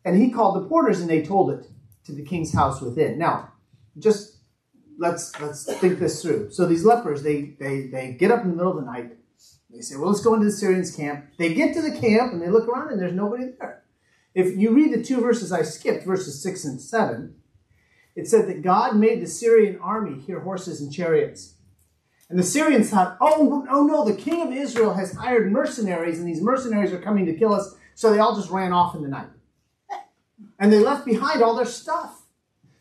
And 0.04 0.22
he 0.22 0.30
called 0.30 0.58
the 0.58 0.68
porters, 0.68 1.00
and 1.00 1.10
they 1.10 1.22
told 1.22 1.52
it 1.52 1.66
to 2.04 2.12
the 2.12 2.26
king's 2.26 2.54
house 2.54 2.82
within. 2.82 3.18
Now, 3.18 3.54
just 3.98 4.40
let's 4.98 5.40
let's 5.40 5.64
think 5.80 6.00
this 6.00 6.22
through. 6.22 6.52
So 6.52 6.66
these 6.66 6.84
lepers, 6.84 7.24
they 7.24 7.56
they 7.60 7.88
they 7.88 8.12
get 8.20 8.30
up 8.30 8.44
in 8.44 8.50
the 8.50 8.56
middle 8.58 8.78
of 8.78 8.84
the 8.84 8.92
night. 8.92 9.14
They 9.70 9.80
say, 9.80 9.96
"Well, 9.96 10.10
let's 10.10 10.22
go 10.22 10.34
into 10.34 10.48
the 10.48 10.52
Syrians' 10.52 10.94
camp." 10.94 11.28
They 11.38 11.54
get 11.54 11.74
to 11.76 11.82
the 11.82 11.98
camp 11.98 12.34
and 12.34 12.42
they 12.42 12.50
look 12.50 12.68
around, 12.68 12.92
and 12.92 13.02
there's 13.02 13.14
nobody 13.14 13.54
there. 13.58 13.84
If 14.36 14.58
you 14.58 14.72
read 14.72 14.92
the 14.92 15.04
two 15.04 15.22
verses 15.22 15.54
I 15.54 15.62
skipped, 15.62 16.06
verses 16.06 16.44
six 16.44 16.66
and 16.66 16.82
seven, 16.82 17.36
it 18.18 18.28
said 18.28 18.50
that 18.50 18.64
God 18.64 18.98
made 18.98 19.22
the 19.22 19.28
Syrian 19.28 19.80
army 19.80 20.20
hear 20.20 20.42
horses 20.42 20.82
and 20.82 20.92
chariots. 20.92 21.56
And 22.32 22.40
the 22.40 22.44
Syrians 22.44 22.90
thought, 22.90 23.18
oh, 23.20 23.68
oh 23.70 23.84
no, 23.86 24.06
the 24.06 24.16
king 24.16 24.42
of 24.42 24.54
Israel 24.54 24.94
has 24.94 25.12
hired 25.12 25.52
mercenaries, 25.52 26.18
and 26.18 26.26
these 26.26 26.42
mercenaries 26.42 26.94
are 26.94 27.02
coming 27.02 27.26
to 27.26 27.34
kill 27.34 27.54
us. 27.54 27.76
So 27.94 28.10
they 28.10 28.20
all 28.20 28.38
just 28.38 28.50
ran 28.50 28.72
off 28.72 28.96
in 28.96 29.02
the 29.02 29.10
night. 29.10 29.28
And 30.58 30.72
they 30.72 30.80
left 30.80 31.06
behind 31.06 31.44
all 31.44 31.56
their 31.56 31.66
stuff. 31.66 32.22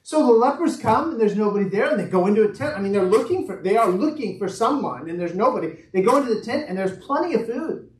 So 0.04 0.24
the 0.24 0.32
lepers 0.32 0.76
come 0.76 1.10
and 1.10 1.20
there's 1.20 1.34
nobody 1.34 1.68
there, 1.68 1.90
and 1.90 1.98
they 1.98 2.08
go 2.08 2.28
into 2.28 2.48
a 2.48 2.52
tent. 2.52 2.76
I 2.76 2.80
mean, 2.80 2.92
they're 2.92 3.02
looking 3.02 3.44
for 3.44 3.60
they 3.60 3.76
are 3.76 3.90
looking 3.90 4.38
for 4.38 4.48
someone, 4.48 5.10
and 5.10 5.18
there's 5.18 5.34
nobody. 5.34 5.74
They 5.92 6.02
go 6.02 6.18
into 6.18 6.32
the 6.32 6.42
tent 6.42 6.66
and 6.68 6.78
there's 6.78 7.04
plenty 7.04 7.34
of 7.34 7.46
food, 7.46 7.90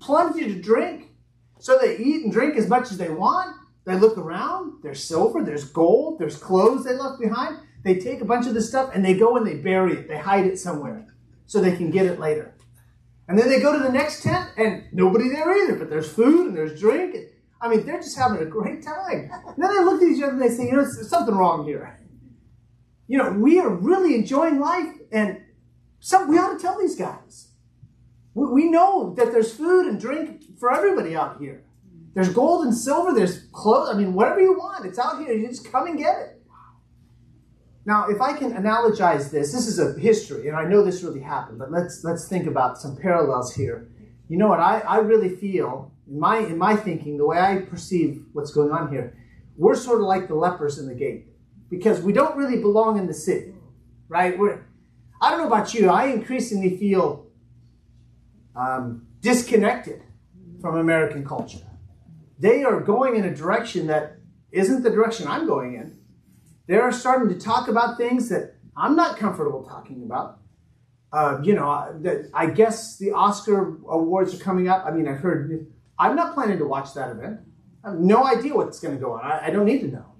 plenty 0.00 0.44
to 0.44 0.60
drink. 0.60 1.10
So 1.58 1.76
they 1.78 1.98
eat 1.98 2.24
and 2.24 2.32
drink 2.32 2.56
as 2.56 2.68
much 2.70 2.90
as 2.90 2.96
they 2.96 3.10
want. 3.10 3.54
They 3.84 3.96
look 3.96 4.16
around, 4.16 4.82
there's 4.82 5.04
silver, 5.04 5.44
there's 5.44 5.64
gold, 5.64 6.18
there's 6.18 6.38
clothes 6.38 6.84
they 6.84 6.94
left 6.94 7.20
behind. 7.20 7.58
They 7.86 7.94
take 7.94 8.20
a 8.20 8.24
bunch 8.24 8.48
of 8.48 8.54
this 8.54 8.68
stuff 8.68 8.90
and 8.92 9.04
they 9.04 9.14
go 9.14 9.36
and 9.36 9.46
they 9.46 9.54
bury 9.54 9.92
it. 9.92 10.08
They 10.08 10.18
hide 10.18 10.44
it 10.44 10.58
somewhere 10.58 11.06
so 11.46 11.60
they 11.60 11.76
can 11.76 11.92
get 11.92 12.04
it 12.04 12.18
later. 12.18 12.52
And 13.28 13.38
then 13.38 13.48
they 13.48 13.60
go 13.60 13.72
to 13.72 13.78
the 13.78 13.92
next 13.92 14.24
tent 14.24 14.50
and 14.56 14.86
nobody 14.90 15.28
there 15.28 15.56
either, 15.56 15.76
but 15.76 15.88
there's 15.88 16.10
food 16.10 16.48
and 16.48 16.56
there's 16.56 16.80
drink. 16.80 17.14
I 17.60 17.68
mean, 17.68 17.86
they're 17.86 18.00
just 18.00 18.18
having 18.18 18.42
a 18.42 18.44
great 18.44 18.82
time. 18.82 19.30
And 19.32 19.54
then 19.56 19.72
they 19.72 19.84
look 19.84 20.02
at 20.02 20.08
each 20.08 20.20
other 20.20 20.32
and 20.32 20.42
they 20.42 20.48
say, 20.48 20.64
you 20.64 20.72
know, 20.72 20.82
there's 20.82 21.08
something 21.08 21.36
wrong 21.36 21.64
here. 21.64 21.96
You 23.06 23.18
know, 23.18 23.30
we 23.30 23.60
are 23.60 23.70
really 23.70 24.16
enjoying 24.16 24.58
life 24.58 24.92
and 25.12 25.42
some, 26.00 26.28
we 26.28 26.38
ought 26.38 26.54
to 26.54 26.58
tell 26.58 26.80
these 26.80 26.96
guys. 26.96 27.50
We, 28.34 28.46
we 28.46 28.68
know 28.68 29.14
that 29.14 29.30
there's 29.30 29.54
food 29.54 29.86
and 29.86 30.00
drink 30.00 30.58
for 30.58 30.74
everybody 30.74 31.14
out 31.14 31.38
here. 31.38 31.62
There's 32.14 32.34
gold 32.34 32.64
and 32.64 32.74
silver, 32.74 33.12
there's 33.12 33.44
clothes. 33.52 33.90
I 33.94 33.96
mean, 33.96 34.12
whatever 34.12 34.40
you 34.40 34.58
want, 34.58 34.84
it's 34.86 34.98
out 34.98 35.20
here. 35.20 35.32
You 35.32 35.46
just 35.46 35.70
come 35.70 35.86
and 35.86 35.96
get 35.96 36.18
it. 36.18 36.35
Now, 37.86 38.08
if 38.08 38.20
I 38.20 38.32
can 38.32 38.52
analogize 38.52 39.30
this, 39.30 39.52
this 39.52 39.68
is 39.68 39.78
a 39.78 39.98
history, 39.98 40.48
and 40.48 40.56
I 40.56 40.64
know 40.64 40.84
this 40.84 41.04
really 41.04 41.20
happened, 41.20 41.60
but 41.60 41.70
let's 41.70 42.02
let's 42.02 42.28
think 42.28 42.48
about 42.48 42.78
some 42.78 42.96
parallels 42.96 43.54
here. 43.54 43.88
You 44.28 44.38
know 44.38 44.48
what? 44.48 44.58
I, 44.58 44.80
I 44.80 44.96
really 44.98 45.36
feel 45.36 45.92
in 46.08 46.18
my 46.18 46.38
in 46.38 46.58
my 46.58 46.74
thinking, 46.74 47.16
the 47.16 47.24
way 47.24 47.38
I 47.38 47.58
perceive 47.58 48.24
what's 48.32 48.52
going 48.52 48.72
on 48.72 48.90
here, 48.90 49.16
we're 49.56 49.76
sort 49.76 50.00
of 50.00 50.06
like 50.08 50.26
the 50.26 50.34
lepers 50.34 50.78
in 50.78 50.88
the 50.88 50.96
gate 50.96 51.28
because 51.70 52.00
we 52.00 52.12
don't 52.12 52.36
really 52.36 52.60
belong 52.60 52.98
in 52.98 53.06
the 53.06 53.14
city, 53.14 53.54
right? 54.08 54.36
We're 54.36 54.66
I 55.22 55.30
don't 55.30 55.38
know 55.38 55.46
about 55.46 55.72
you. 55.72 55.88
I 55.88 56.06
increasingly 56.06 56.76
feel 56.76 57.28
um, 58.56 59.06
disconnected 59.20 60.02
from 60.60 60.76
American 60.76 61.24
culture. 61.24 61.64
They 62.36 62.64
are 62.64 62.80
going 62.80 63.14
in 63.14 63.24
a 63.24 63.34
direction 63.34 63.86
that 63.86 64.16
isn't 64.50 64.82
the 64.82 64.90
direction 64.90 65.28
I'm 65.28 65.46
going 65.46 65.74
in 65.74 65.98
they're 66.66 66.90
starting 66.92 67.28
to 67.28 67.38
talk 67.38 67.68
about 67.68 67.96
things 67.96 68.28
that 68.28 68.54
I'm 68.76 68.96
not 68.96 69.18
comfortable 69.18 69.64
talking 69.64 70.02
about. 70.02 70.40
Uh, 71.12 71.38
you 71.42 71.54
know, 71.54 71.96
that 72.02 72.28
I 72.34 72.46
guess 72.46 72.98
the 72.98 73.12
Oscar 73.12 73.78
awards 73.88 74.34
are 74.34 74.42
coming 74.42 74.68
up. 74.68 74.84
I 74.84 74.90
mean, 74.90 75.08
I've 75.08 75.20
heard. 75.20 75.66
I'm 75.98 76.16
not 76.16 76.34
planning 76.34 76.58
to 76.58 76.66
watch 76.66 76.92
that 76.94 77.10
event. 77.10 77.40
I 77.84 77.90
have 77.90 78.00
no 78.00 78.26
idea 78.26 78.54
what's 78.54 78.80
going 78.80 78.94
to 78.94 79.00
go 79.00 79.12
on. 79.12 79.24
I, 79.24 79.46
I 79.46 79.50
don't 79.50 79.64
need 79.64 79.80
to 79.80 79.88
know. 79.88 80.16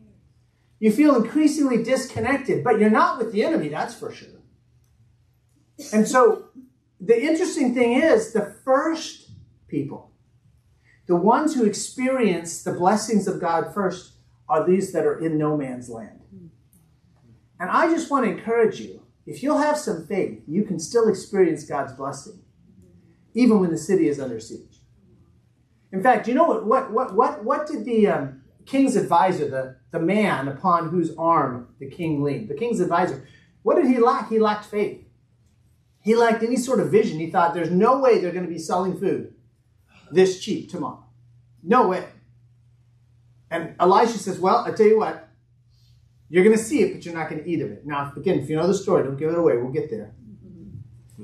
You 0.78 0.92
feel 0.92 1.16
increasingly 1.16 1.82
disconnected, 1.82 2.62
but 2.62 2.78
you're 2.78 2.90
not 2.90 3.18
with 3.18 3.32
the 3.32 3.42
enemy, 3.44 3.68
that's 3.68 3.94
for 3.94 4.12
sure. 4.12 4.28
And 5.92 6.06
so 6.06 6.48
the 7.00 7.20
interesting 7.20 7.74
thing 7.74 7.94
is 7.94 8.32
the 8.32 8.54
first 8.64 9.30
people, 9.68 10.12
the 11.06 11.16
ones 11.16 11.54
who 11.54 11.64
experience 11.64 12.62
the 12.62 12.72
blessings 12.72 13.26
of 13.26 13.40
God 13.40 13.74
first, 13.74 14.12
are 14.48 14.66
these 14.66 14.92
that 14.92 15.04
are 15.04 15.18
in 15.18 15.36
no 15.38 15.56
man's 15.56 15.88
land. 15.88 16.20
And 17.58 17.70
I 17.70 17.90
just 17.90 18.10
want 18.10 18.24
to 18.24 18.30
encourage 18.30 18.80
you 18.80 19.02
if 19.26 19.42
you'll 19.42 19.58
have 19.58 19.76
some 19.76 20.06
faith, 20.06 20.42
you 20.46 20.62
can 20.62 20.78
still 20.78 21.08
experience 21.08 21.64
God's 21.64 21.92
blessing, 21.92 22.40
even 23.34 23.60
when 23.60 23.70
the 23.70 23.78
city 23.78 24.08
is 24.08 24.20
under 24.20 24.38
siege. 24.38 24.80
In 25.92 26.02
fact, 26.02 26.28
you 26.28 26.34
know 26.34 26.44
what, 26.44 26.64
what, 26.66 26.92
what, 26.92 27.14
what, 27.14 27.44
what 27.44 27.66
did 27.66 27.84
the 27.84 28.06
um, 28.06 28.42
king's 28.66 28.94
advisor, 28.94 29.48
the, 29.48 29.76
the 29.90 29.98
man 29.98 30.46
upon 30.46 30.90
whose 30.90 31.12
arm 31.16 31.74
the 31.80 31.90
king 31.90 32.22
leaned, 32.22 32.48
the 32.48 32.54
king's 32.54 32.80
advisor, 32.80 33.26
what 33.62 33.76
did 33.76 33.86
he 33.86 33.98
lack? 33.98 34.28
He 34.28 34.38
lacked 34.38 34.66
faith. 34.66 35.04
He 36.02 36.14
lacked 36.14 36.44
any 36.44 36.56
sort 36.56 36.78
of 36.78 36.92
vision. 36.92 37.18
He 37.18 37.30
thought, 37.30 37.52
there's 37.52 37.70
no 37.70 37.98
way 37.98 38.20
they're 38.20 38.30
going 38.30 38.46
to 38.46 38.52
be 38.52 38.58
selling 38.58 38.96
food 38.96 39.34
this 40.12 40.40
cheap 40.40 40.70
tomorrow. 40.70 41.04
No 41.62 41.88
way. 41.88 42.06
And 43.50 43.74
Elisha 43.80 44.18
says, 44.18 44.38
Well, 44.38 44.64
I 44.66 44.70
tell 44.70 44.86
you 44.86 44.98
what, 44.98 45.25
you're 46.28 46.44
going 46.44 46.56
to 46.56 46.62
see 46.62 46.82
it, 46.82 46.92
but 46.92 47.04
you're 47.04 47.14
not 47.14 47.30
going 47.30 47.42
to 47.42 47.48
eat 47.48 47.60
of 47.60 47.70
it. 47.70 47.86
Now, 47.86 48.12
again, 48.16 48.38
if 48.38 48.48
you 48.48 48.56
know 48.56 48.66
the 48.66 48.74
story, 48.74 49.04
don't 49.04 49.16
give 49.16 49.30
it 49.30 49.38
away. 49.38 49.56
We'll 49.56 49.72
get 49.72 49.90
there. 49.90 50.12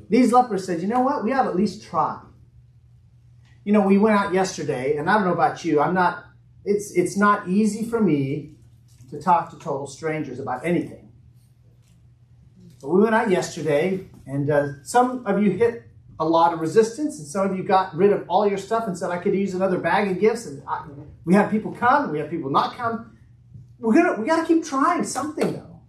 These 0.08 0.32
lepers 0.32 0.64
said, 0.64 0.80
you 0.80 0.88
know 0.88 1.00
what? 1.00 1.24
We 1.24 1.32
ought 1.32 1.44
to 1.44 1.48
at 1.50 1.56
least 1.56 1.82
try. 1.82 2.20
You 3.64 3.72
know, 3.72 3.80
we 3.80 3.98
went 3.98 4.16
out 4.16 4.32
yesterday, 4.32 4.96
and 4.96 5.08
I 5.08 5.14
don't 5.14 5.24
know 5.24 5.32
about 5.32 5.64
you. 5.64 5.80
I'm 5.80 5.94
not, 5.94 6.24
it's, 6.64 6.92
it's 6.92 7.16
not 7.16 7.48
easy 7.48 7.84
for 7.84 8.00
me 8.00 8.56
to 9.10 9.20
talk 9.20 9.50
to 9.50 9.58
total 9.58 9.86
strangers 9.86 10.38
about 10.38 10.64
anything. 10.64 11.12
But 12.80 12.88
we 12.88 13.02
went 13.02 13.14
out 13.14 13.30
yesterday, 13.30 14.08
and 14.26 14.50
uh, 14.50 14.82
some 14.82 15.26
of 15.26 15.42
you 15.42 15.50
hit 15.50 15.84
a 16.18 16.24
lot 16.24 16.52
of 16.52 16.60
resistance, 16.60 17.18
and 17.18 17.26
some 17.26 17.50
of 17.50 17.56
you 17.56 17.62
got 17.62 17.94
rid 17.96 18.12
of 18.12 18.24
all 18.28 18.48
your 18.48 18.58
stuff 18.58 18.86
and 18.86 18.96
said, 18.96 19.10
I 19.10 19.18
could 19.18 19.34
use 19.34 19.54
another 19.54 19.78
bag 19.78 20.10
of 20.10 20.20
gifts. 20.20 20.46
And 20.46 20.62
I, 20.68 20.86
we 21.24 21.34
had 21.34 21.50
people 21.50 21.72
come, 21.72 22.12
we 22.12 22.18
had 22.18 22.30
people 22.30 22.50
not 22.50 22.76
come 22.76 23.16
we're 23.82 23.94
gonna 23.94 24.20
we 24.20 24.26
gotta 24.26 24.46
keep 24.46 24.64
trying 24.64 25.04
something 25.04 25.52
though. 25.52 25.80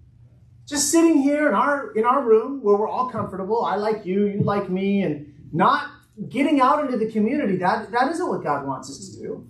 Just 0.66 0.90
sitting 0.90 1.22
here 1.22 1.48
in 1.48 1.54
our 1.54 1.92
in 1.92 2.04
our 2.06 2.24
room 2.24 2.62
where 2.64 2.76
we're 2.76 2.90
all 2.90 3.10
comfortable, 3.10 3.64
I 3.64 3.76
like 3.76 4.06
you, 4.06 4.26
you 4.26 4.42
like 4.42 4.70
me, 4.70 5.04
and 5.04 5.34
not 5.54 5.92
getting 6.28 6.60
out 6.60 6.84
into 6.84 6.98
the 6.98 7.12
community, 7.12 7.58
that 7.58 7.92
that 7.92 8.12
isn't 8.12 8.28
what 8.28 8.44
God 8.44 8.66
wants 8.66 8.90
us 8.90 9.10
to 9.10 9.22
do. 9.22 9.48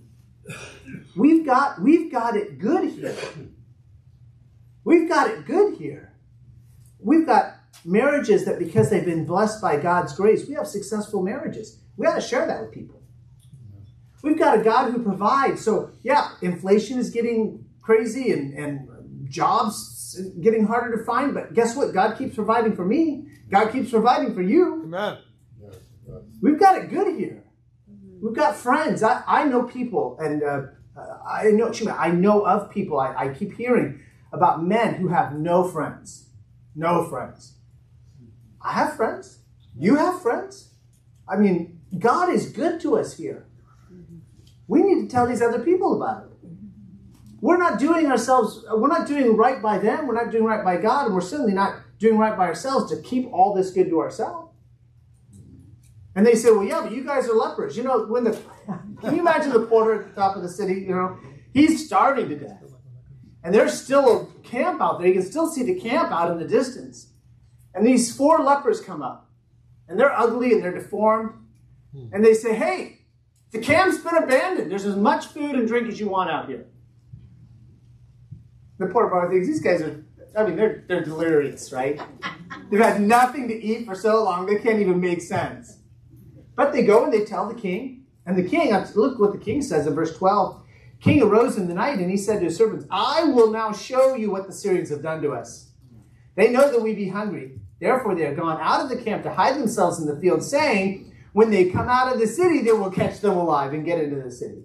We've 1.16 1.46
got 1.46 1.80
we've 1.80 2.12
got 2.12 2.36
it 2.36 2.58
good 2.58 2.90
here. 2.90 3.16
We've 4.84 5.08
got 5.08 5.30
it 5.30 5.46
good 5.46 5.78
here. 5.78 6.12
We've 6.98 7.24
got 7.24 7.56
marriages 7.84 8.44
that 8.44 8.58
because 8.58 8.90
they've 8.90 9.04
been 9.04 9.24
blessed 9.24 9.62
by 9.62 9.78
God's 9.78 10.14
grace, 10.14 10.46
we 10.46 10.54
have 10.54 10.66
successful 10.66 11.22
marriages. 11.22 11.78
We 11.96 12.06
ought 12.06 12.16
to 12.16 12.20
share 12.20 12.46
that 12.46 12.60
with 12.60 12.72
people. 12.72 13.00
We've 14.22 14.38
got 14.38 14.58
a 14.58 14.62
God 14.62 14.90
who 14.90 15.02
provides. 15.02 15.62
So, 15.62 15.92
yeah, 16.02 16.30
inflation 16.40 16.98
is 16.98 17.10
getting 17.10 17.63
crazy 17.84 18.32
and, 18.32 18.54
and 18.54 18.88
jobs 19.28 20.20
getting 20.40 20.66
harder 20.66 20.96
to 20.96 21.04
find. 21.04 21.34
But 21.34 21.54
guess 21.54 21.76
what? 21.76 21.92
God 21.92 22.16
keeps 22.16 22.34
providing 22.34 22.74
for 22.74 22.84
me. 22.84 23.26
God 23.50 23.70
keeps 23.70 23.90
providing 23.90 24.34
for 24.34 24.42
you. 24.42 24.82
Amen. 24.84 25.18
We've 26.40 26.58
got 26.58 26.78
it 26.78 26.90
good 26.90 27.16
here. 27.16 27.44
We've 28.20 28.34
got 28.34 28.56
friends. 28.56 29.02
I, 29.02 29.22
I 29.26 29.44
know 29.44 29.64
people, 29.64 30.16
and 30.18 30.42
uh, 30.42 30.62
I 31.26 31.50
know 31.50 31.72
I 31.90 32.10
know 32.10 32.46
of 32.46 32.70
people. 32.70 32.98
I, 32.98 33.14
I 33.14 33.28
keep 33.28 33.54
hearing 33.54 34.00
about 34.32 34.64
men 34.64 34.94
who 34.94 35.08
have 35.08 35.34
no 35.34 35.68
friends, 35.68 36.30
no 36.74 37.04
friends. 37.08 37.54
I 38.60 38.72
have 38.72 38.96
friends. 38.96 39.40
You 39.76 39.96
have 39.96 40.22
friends. 40.22 40.70
I 41.28 41.36
mean, 41.36 41.80
God 41.98 42.30
is 42.30 42.50
good 42.50 42.80
to 42.80 42.96
us 42.96 43.16
here. 43.16 43.46
We 44.66 44.82
need 44.82 45.02
to 45.02 45.08
tell 45.08 45.26
these 45.26 45.42
other 45.42 45.60
people 45.60 45.96
about 45.96 46.24
it. 46.24 46.33
We're 47.44 47.58
not 47.58 47.78
doing 47.78 48.06
ourselves, 48.06 48.64
we're 48.72 48.88
not 48.88 49.06
doing 49.06 49.36
right 49.36 49.60
by 49.60 49.76
them, 49.76 50.06
we're 50.06 50.14
not 50.14 50.32
doing 50.32 50.44
right 50.44 50.64
by 50.64 50.78
God, 50.78 51.04
and 51.04 51.14
we're 51.14 51.20
certainly 51.20 51.52
not 51.52 51.76
doing 51.98 52.16
right 52.16 52.34
by 52.34 52.46
ourselves 52.46 52.90
to 52.90 53.02
keep 53.02 53.30
all 53.34 53.52
this 53.52 53.70
good 53.70 53.90
to 53.90 54.00
ourselves. 54.00 54.50
And 56.16 56.24
they 56.24 56.36
say, 56.36 56.50
well, 56.50 56.64
yeah, 56.64 56.80
but 56.80 56.92
you 56.92 57.04
guys 57.04 57.28
are 57.28 57.34
lepers. 57.34 57.76
You 57.76 57.82
know, 57.82 58.06
when 58.06 58.24
the, 58.24 58.32
can 59.02 59.14
you 59.14 59.20
imagine 59.20 59.52
the 59.52 59.66
porter 59.66 60.00
at 60.00 60.08
the 60.08 60.18
top 60.18 60.36
of 60.36 60.42
the 60.42 60.48
city? 60.48 60.86
You 60.88 60.94
know, 60.94 61.18
he's 61.52 61.84
starving 61.84 62.30
to 62.30 62.36
death. 62.36 62.64
And 63.42 63.54
there's 63.54 63.78
still 63.78 64.22
a 64.22 64.42
camp 64.42 64.80
out 64.80 64.98
there. 64.98 65.08
You 65.08 65.12
can 65.12 65.30
still 65.30 65.46
see 65.46 65.64
the 65.64 65.78
camp 65.78 66.12
out 66.12 66.30
in 66.30 66.38
the 66.38 66.48
distance. 66.48 67.08
And 67.74 67.86
these 67.86 68.16
four 68.16 68.38
lepers 68.38 68.80
come 68.80 69.02
up. 69.02 69.30
And 69.86 70.00
they're 70.00 70.18
ugly 70.18 70.54
and 70.54 70.62
they're 70.62 70.72
deformed. 70.72 71.34
Hmm. 71.94 72.06
And 72.10 72.24
they 72.24 72.32
say, 72.32 72.54
hey, 72.54 73.00
the 73.50 73.58
camp's 73.58 73.98
been 73.98 74.16
abandoned. 74.16 74.70
There's 74.70 74.86
as 74.86 74.96
much 74.96 75.26
food 75.26 75.56
and 75.56 75.68
drink 75.68 75.88
as 75.88 76.00
you 76.00 76.08
want 76.08 76.30
out 76.30 76.48
here. 76.48 76.68
The 78.78 78.86
poor 78.86 79.08
brother 79.08 79.30
things, 79.30 79.46
these 79.46 79.60
guys 79.60 79.82
are, 79.82 80.04
I 80.36 80.44
mean, 80.44 80.56
they're, 80.56 80.84
they're 80.88 81.04
delirious, 81.04 81.72
right? 81.72 82.00
They've 82.70 82.80
had 82.80 83.00
nothing 83.00 83.48
to 83.48 83.54
eat 83.54 83.86
for 83.86 83.94
so 83.94 84.24
long, 84.24 84.46
they 84.46 84.56
can't 84.56 84.80
even 84.80 85.00
make 85.00 85.22
sense. 85.22 85.78
But 86.56 86.72
they 86.72 86.84
go 86.84 87.04
and 87.04 87.12
they 87.12 87.24
tell 87.24 87.48
the 87.48 87.60
king. 87.60 88.04
And 88.26 88.36
the 88.36 88.48
king, 88.48 88.72
uh, 88.72 88.86
look 88.94 89.18
what 89.18 89.32
the 89.32 89.38
king 89.38 89.62
says 89.62 89.86
in 89.86 89.94
verse 89.94 90.16
12. 90.16 90.62
King 91.00 91.22
arose 91.22 91.58
in 91.58 91.68
the 91.68 91.74
night 91.74 91.98
and 91.98 92.10
he 92.10 92.16
said 92.16 92.38
to 92.38 92.46
his 92.46 92.56
servants, 92.56 92.86
I 92.90 93.24
will 93.24 93.50
now 93.50 93.72
show 93.72 94.14
you 94.14 94.30
what 94.30 94.46
the 94.46 94.52
Syrians 94.52 94.88
have 94.90 95.02
done 95.02 95.20
to 95.22 95.32
us. 95.32 95.72
They 96.34 96.50
know 96.50 96.70
that 96.70 96.80
we 96.80 96.94
be 96.94 97.08
hungry. 97.08 97.60
Therefore, 97.80 98.14
they 98.14 98.24
are 98.24 98.34
gone 98.34 98.58
out 98.60 98.80
of 98.80 98.88
the 98.88 99.02
camp 99.02 99.22
to 99.24 99.34
hide 99.34 99.56
themselves 99.56 100.00
in 100.00 100.06
the 100.06 100.18
field, 100.18 100.42
saying, 100.42 101.12
When 101.32 101.50
they 101.50 101.70
come 101.70 101.88
out 101.88 102.12
of 102.12 102.18
the 102.18 102.26
city, 102.26 102.62
they 102.62 102.72
will 102.72 102.90
catch 102.90 103.20
them 103.20 103.36
alive 103.36 103.74
and 103.74 103.84
get 103.84 104.00
into 104.00 104.22
the 104.22 104.30
city. 104.30 104.64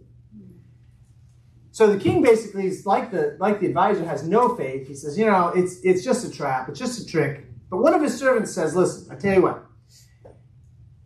So 1.79 1.88
the 1.88 1.98
king 1.98 2.21
basically 2.21 2.67
is 2.67 2.86
like 2.86 3.09
the 3.09 3.38
like 3.39 3.62
the 3.62 3.67
advisor 3.67 4.03
has 4.03 4.27
no 4.27 4.53
faith. 4.53 4.86
He 4.86 4.95
says, 4.95 5.17
you 5.17 5.25
know, 5.25 5.48
it's 5.55 5.79
it's 5.81 6.03
just 6.03 6.25
a 6.25 6.29
trap, 6.29 6.67
it's 6.67 6.77
just 6.77 7.00
a 7.00 7.05
trick. 7.05 7.45
But 7.69 7.77
one 7.77 7.93
of 7.93 8.01
his 8.01 8.19
servants 8.19 8.51
says, 8.51 8.75
Listen, 8.75 9.09
I 9.09 9.15
tell 9.15 9.33
you 9.33 9.41
what, 9.43 9.65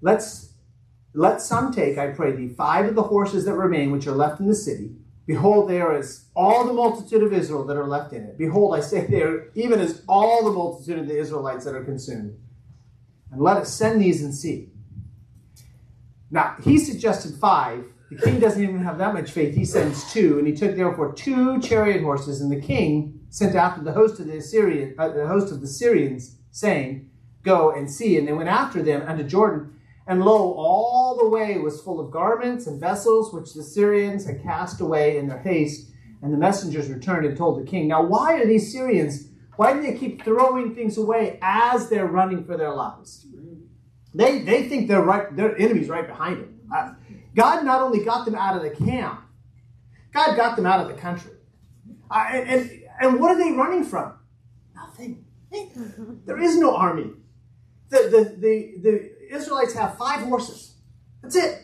let's 0.02 0.56
let 1.14 1.42
some 1.42 1.72
take, 1.72 2.00
I 2.00 2.08
pray 2.08 2.32
thee, 2.36 2.50
five 2.50 2.88
of 2.88 2.96
the 2.96 3.04
horses 3.04 3.46
that 3.46 3.54
remain 3.54 3.92
which 3.92 4.08
are 4.08 4.16
left 4.16 4.40
in 4.40 4.48
the 4.48 4.56
city 4.56 4.96
Behold, 5.26 5.70
they 5.70 5.80
are 5.80 5.96
as 5.96 6.26
all 6.36 6.66
the 6.66 6.74
multitude 6.74 7.22
of 7.24 7.32
Israel 7.32 7.64
that 7.66 7.78
are 7.78 7.88
left 7.88 8.12
in 8.12 8.24
it. 8.24 8.38
Behold, 8.38 8.76
I 8.76 8.82
say 8.82 9.06
they 9.06 9.22
are 9.22 9.52
even 9.56 9.80
as 9.80 10.04
all 10.08 10.44
the 10.44 10.52
multitude 10.52 11.00
of 11.00 11.08
the 11.08 11.18
Israelites 11.18 11.64
that 11.66 11.76
are 11.76 11.84
consumed. 11.86 12.36
And 13.32 13.42
let 13.42 13.58
us 13.58 13.72
send 13.72 14.02
these 14.02 14.24
and 14.24 14.36
see. 14.36 14.72
Now, 16.30 16.56
he 16.64 16.78
suggested 16.78 17.36
five. 17.36 17.86
The 18.16 18.22
king 18.22 18.40
doesn't 18.40 18.62
even 18.62 18.84
have 18.84 18.98
that 18.98 19.14
much 19.14 19.32
faith. 19.32 19.56
He 19.56 19.66
sends 19.66 20.12
two, 20.12 20.38
and 20.38 20.48
he 20.48 20.54
took 20.54 20.76
therefore 20.76 21.14
two 21.14 21.60
chariot 21.62 22.02
horses, 22.02 22.42
and 22.42 22.52
the 22.52 22.62
king 22.62 23.22
sent 23.30 23.56
after 23.56 23.84
the 23.84 23.94
host 23.94 24.20
of 24.20 24.28
the 24.28 24.38
Assyrian, 24.38 24.96
uh, 24.98 25.10
the 25.10 25.28
host 25.28 25.52
of 25.52 25.62
the 25.62 25.68
Syrians, 25.68 26.38
saying, 26.52 27.10
"Go 27.44 27.72
and 27.72 27.90
see." 27.90 28.18
And 28.18 28.28
they 28.28 28.34
went 28.34 28.50
after 28.50 28.84
them 28.84 29.04
unto 29.08 29.24
Jordan, 29.24 29.74
and 30.06 30.24
lo, 30.24 30.54
all 30.54 31.18
the 31.18 31.30
way 31.30 31.58
was 31.58 31.82
full 31.82 32.00
of 32.00 32.12
garments 32.12 32.68
and 32.68 32.80
vessels 32.80 33.34
which 33.34 33.54
the 33.54 33.64
Syrians 33.64 34.26
had 34.26 34.44
cast 34.44 34.82
away 34.82 35.18
in 35.18 35.28
their 35.28 35.40
haste. 35.40 35.90
And 36.22 36.32
the 36.32 36.38
messengers 36.38 36.90
returned 36.90 37.26
and 37.26 37.36
told 37.36 37.60
the 37.60 37.70
king. 37.70 37.90
Now, 37.90 38.02
why 38.02 38.36
are 38.36 38.46
these 38.46 38.72
Syrians, 38.72 39.28
why 39.58 39.74
do 39.74 39.82
they 39.82 39.94
keep 39.94 40.24
throwing 40.24 40.74
things 40.74 40.98
away 40.98 41.38
as 41.42 41.90
they're 41.90 42.08
running 42.08 42.46
for 42.46 42.56
their 42.56 42.74
lives? 42.74 43.26
They, 44.14 44.40
they 44.40 44.70
think 44.70 44.88
they're 44.88 45.02
right, 45.04 45.36
their 45.36 45.58
enemy's 45.60 45.90
right 45.90 46.08
behind 46.08 46.38
them. 46.38 46.50
God 47.36 47.66
not 47.66 47.82
only 47.82 48.04
got 48.04 48.26
them 48.26 48.36
out 48.36 48.56
of 48.56 48.62
the 48.62 48.70
camp, 48.70 49.22
God 50.14 50.36
got 50.36 50.56
them 50.56 50.66
out 50.66 50.80
of 50.80 50.88
the 50.88 51.02
country. 51.02 51.32
Uh, 52.10 52.26
and, 52.32 52.50
and, 52.50 52.84
and 53.02 53.20
what 53.20 53.32
are 53.32 53.38
they 53.38 53.52
running 53.52 53.84
from? 53.84 54.14
Nothing. 54.76 55.26
There 56.26 56.40
is 56.40 56.58
no 56.58 56.76
army. 56.76 57.12
The, 57.90 57.98
the, 57.98 58.36
the, 58.40 58.74
the 58.82 59.36
Israelites 59.36 59.74
have 59.74 59.98
five 59.98 60.22
horses. 60.22 60.76
That's 61.22 61.36
it. 61.36 61.64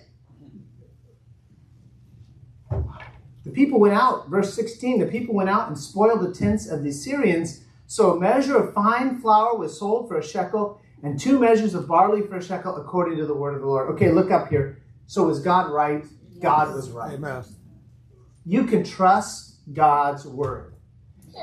The 3.46 3.52
people 3.52 3.80
went 3.80 3.96
out, 3.96 4.30
verse 4.30 4.54
16, 4.54 5.00
the 5.00 5.08
people 5.08 5.34
went 5.34 5.50
out 5.50 5.68
and 5.68 5.78
spoiled 5.78 6.22
the 6.22 6.32
tents 6.32 6.68
of 6.68 6.84
the 6.84 6.92
Syrians. 6.92 7.64
So 7.88 8.12
a 8.16 8.20
measure 8.20 8.56
of 8.56 8.74
fine 8.76 9.20
flour 9.20 9.56
was 9.56 9.80
sold 9.80 10.08
for 10.08 10.20
a 10.20 10.24
shekel, 10.24 10.80
and 11.02 11.20
two 11.20 11.40
measures 11.40 11.74
of 11.74 11.88
barley 11.88 12.22
for 12.22 12.38
a 12.38 12.44
shekel, 12.44 12.76
according 12.76 13.18
to 13.18 13.26
the 13.26 13.34
word 13.34 13.56
of 13.56 13.62
the 13.62 13.68
Lord. 13.68 13.90
Okay, 13.96 14.12
look 14.12 14.30
up 14.30 14.50
here. 14.50 14.79
So 15.10 15.24
was 15.24 15.40
God 15.40 15.72
right? 15.72 16.06
God 16.40 16.72
was 16.72 16.92
right. 16.92 17.14
Amen. 17.14 17.44
You 18.46 18.66
can 18.66 18.84
trust 18.84 19.56
God's 19.74 20.24
word. 20.24 20.76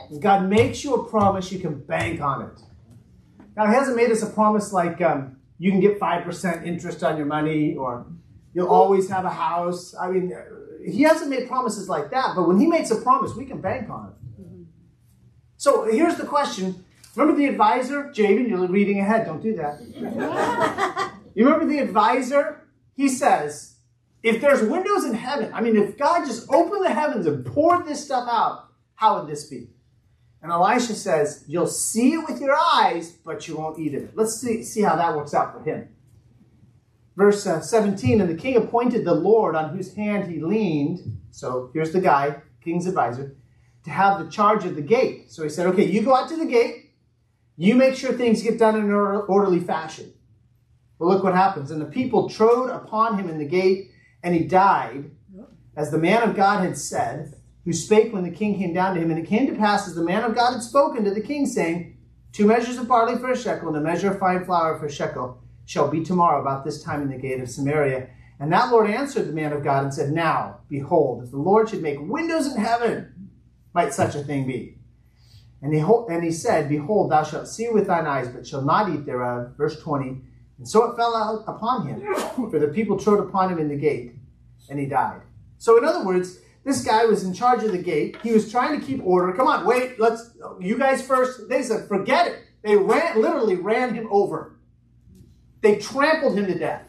If 0.09 0.21
God 0.21 0.49
makes 0.49 0.85
you 0.85 0.95
a 0.95 1.11
promise, 1.11 1.51
you 1.51 1.59
can 1.59 1.81
bank 1.81 2.21
on 2.21 2.43
it. 2.43 2.63
Now, 3.57 3.67
He 3.67 3.75
hasn't 3.75 3.97
made 3.97 4.13
us 4.13 4.23
a 4.23 4.31
promise 4.31 4.73
like, 4.73 5.01
um, 5.03 5.39
you 5.59 5.73
can 5.73 5.81
get 5.81 5.99
5% 5.99 6.65
interest 6.65 7.03
on 7.03 7.17
your 7.17 7.27
money 7.27 7.75
or 7.75 8.07
you'll 8.55 8.69
always 8.69 9.11
have 9.11 9.25
a 9.25 9.31
house. 9.31 9.97
I 10.01 10.13
mean, 10.13 10.33
he 10.87 11.03
hasn't 11.03 11.29
made 11.29 11.49
promises 11.49 11.89
like 11.89 12.13
that, 12.13 12.37
but 12.37 12.47
when 12.47 12.61
he 12.61 12.69
makes 12.69 12.93
a 12.93 13.01
promise, 13.01 13.35
we 13.35 13.47
can 13.47 13.61
bank 13.61 13.91
on 13.91 14.11
it. 14.11 14.43
Mm-hmm. 14.43 14.63
So 15.57 15.91
here's 15.91 16.15
the 16.19 16.27
question. 16.27 16.85
Remember 17.17 17.37
the 17.37 17.47
advisor? 17.47 18.13
Javen, 18.15 18.49
you're 18.49 18.69
reading 18.69 19.01
ahead. 19.01 19.27
Don't 19.27 19.43
do 19.43 19.57
that. 19.57 19.81
you 21.35 21.45
remember 21.45 21.67
the 21.67 21.81
advisor? 21.81 22.63
He 22.97 23.09
says, 23.09 23.77
if 24.23 24.41
there's 24.41 24.63
windows 24.63 25.05
in 25.05 25.15
heaven, 25.15 25.53
I 25.55 25.61
mean, 25.61 25.77
if 25.77 25.97
God 25.97 26.27
just 26.27 26.51
opened 26.51 26.85
the 26.85 26.93
heavens 26.93 27.27
and 27.27 27.47
poured 27.47 27.87
this 27.87 28.05
stuff 28.05 28.29
out, 28.29 28.71
how 28.95 29.21
would 29.21 29.31
this 29.31 29.45
be? 29.45 29.69
And 30.43 30.51
Elisha 30.51 30.95
says, 30.95 31.45
You'll 31.47 31.67
see 31.67 32.15
it 32.15 32.29
with 32.29 32.41
your 32.41 32.57
eyes, 32.57 33.11
but 33.25 33.47
you 33.47 33.57
won't 33.57 33.79
eat 33.79 33.95
it. 33.95 34.17
Let's 34.17 34.41
see, 34.41 34.63
see 34.63 34.83
how 34.83 34.97
that 34.97 35.17
works 35.17 35.35
out 35.35 35.53
for 35.53 35.63
him. 35.63 35.89
Verse 37.17 37.47
uh, 37.47 37.61
17 37.61 38.21
And 38.21 38.31
the 38.31 38.41
king 38.41 38.57
appointed 38.57 39.05
the 39.05 39.15
Lord 39.15 39.55
on 39.55 39.77
whose 39.77 39.95
hand 39.95 40.31
he 40.31 40.41
leaned. 40.41 41.21
So 41.31 41.71
here's 41.73 41.93
the 41.93 42.01
guy, 42.01 42.43
king's 42.63 42.87
advisor, 42.87 43.37
to 43.85 43.91
have 43.91 44.25
the 44.25 44.31
charge 44.31 44.65
of 44.65 44.77
the 44.77 44.83
gate. 44.83 45.31
So 45.31 45.43
he 45.43 45.49
said, 45.49 45.67
Okay, 45.69 45.85
you 45.85 46.03
go 46.03 46.15
out 46.15 46.29
to 46.31 46.37
the 46.37 46.47
gate, 46.47 46.93
you 47.57 47.75
make 47.75 47.97
sure 47.97 48.13
things 48.13 48.43
get 48.43 48.59
done 48.59 48.77
in 48.77 48.85
an 48.85 48.91
orderly 48.91 49.61
fashion. 49.61 50.13
But 50.99 51.07
look 51.07 51.23
what 51.23 51.35
happens. 51.35 51.71
And 51.71 51.81
the 51.81 51.87
people 51.87 52.29
trode 52.29 52.71
upon 52.71 53.19
him 53.19 53.29
in 53.29 53.39
the 53.39 53.45
gate, 53.45 53.91
and 54.23 54.35
he 54.35 54.45
died, 54.45 55.11
as 55.77 55.91
the 55.91 55.99
man 55.99 56.23
of 56.23 56.35
God 56.35 56.65
had 56.65 56.79
said 56.79 57.35
who 57.67 57.73
spake 57.73 58.13
when 58.13 58.23
the 58.23 58.31
king 58.31 58.57
came 58.57 58.73
down 58.73 58.95
to 58.95 59.01
him. 59.01 59.11
And 59.11 59.19
it 59.19 59.29
came 59.29 59.47
to 59.49 59.59
pass 59.59 59.89
as 59.89 59.95
the 59.95 60.03
man 60.03 60.23
of 60.23 60.35
God 60.35 60.53
had 60.53 60.63
spoken 60.63 61.05
to 61.05 61.11
the 61.11 61.21
king, 61.21 61.47
saying, 61.47 61.99
Two 62.33 62.47
measures 62.47 62.79
of 62.79 62.87
barley 62.87 63.17
for 63.17 63.31
a 63.31 63.37
shekel, 63.37 63.69
and 63.69 63.77
a 63.77 63.81
measure 63.81 64.13
of 64.13 64.19
fine 64.19 64.45
flour 64.45 64.79
for 64.79 64.87
a 64.87 64.93
shekel, 64.93 65.43
shall 65.65 65.89
be 65.89 66.05
tomorrow 66.05 66.41
about 66.41 66.65
this 66.65 66.83
time 66.83 67.03
in 67.03 67.11
the 67.11 67.19
gate 67.19 67.41
of 67.41 67.51
Samaria. 67.51 68.09
And 68.39 68.53
that 68.53 68.71
Lord 68.71 68.89
answered 68.89 69.27
the 69.27 69.33
man 69.33 69.53
of 69.53 69.65
God 69.65 69.85
and 69.85 69.93
said, 69.93 70.13
Now, 70.13 70.61
behold, 70.69 71.25
if 71.25 71.31
the 71.31 71.39
Lord 71.39 71.69
should 71.69 71.83
make 71.83 71.99
windows 72.01 72.47
in 72.47 72.61
heaven, 72.61 73.31
might 73.75 73.93
such 73.93 74.15
a 74.15 74.23
thing 74.23 74.47
be? 74.47 74.79
And 75.63 75.75
he, 75.75 75.81
and 75.81 76.23
he 76.23 76.31
said, 76.31 76.69
Behold, 76.69 77.11
thou 77.11 77.25
shalt 77.25 77.49
see 77.49 77.69
with 77.69 77.87
thine 77.87 78.07
eyes, 78.07 78.29
but 78.29 78.47
shalt 78.47 78.65
not 78.65 78.91
eat 78.91 79.07
thereof. 79.07 79.55
Verse 79.57 79.81
20. 79.81 80.23
And 80.59 80.69
so 80.69 80.91
it 80.91 80.97
fell 80.97 81.15
out 81.15 81.45
upon 81.47 81.87
him, 81.87 82.01
for 82.51 82.59
the 82.59 82.69
people 82.69 82.99
trode 82.99 83.21
upon 83.21 83.53
him 83.53 83.59
in 83.59 83.69
the 83.69 83.77
gate, 83.77 84.15
and 84.71 84.79
he 84.79 84.87
died. 84.87 85.21
So, 85.59 85.77
in 85.79 85.85
other 85.85 86.05
words, 86.05 86.39
this 86.65 86.83
guy 86.85 87.05
was 87.05 87.25
in 87.25 87.33
charge 87.33 87.63
of 87.63 87.73
the 87.73 87.79
gate. 87.79 88.17
He 88.23 88.33
was 88.33 88.51
trying 88.51 88.79
to 88.79 88.85
keep 88.85 89.01
order. 89.05 89.33
Come 89.33 89.47
on, 89.47 89.67
wait, 89.67 90.01
let's, 90.01 90.31
you 90.61 90.79
guys 90.79 91.07
first. 91.07 91.49
They 91.49 91.63
said, 91.63 91.89
forget 91.89 92.27
it. 92.27 92.43
They 92.63 92.77
ran, 92.77 93.21
literally 93.21 93.57
ran 93.57 93.95
him 93.95 94.09
over. 94.11 94.59
They 95.61 95.77
trampled 95.77 96.37
him 96.37 96.47
to 96.47 96.59
death. 96.59 96.89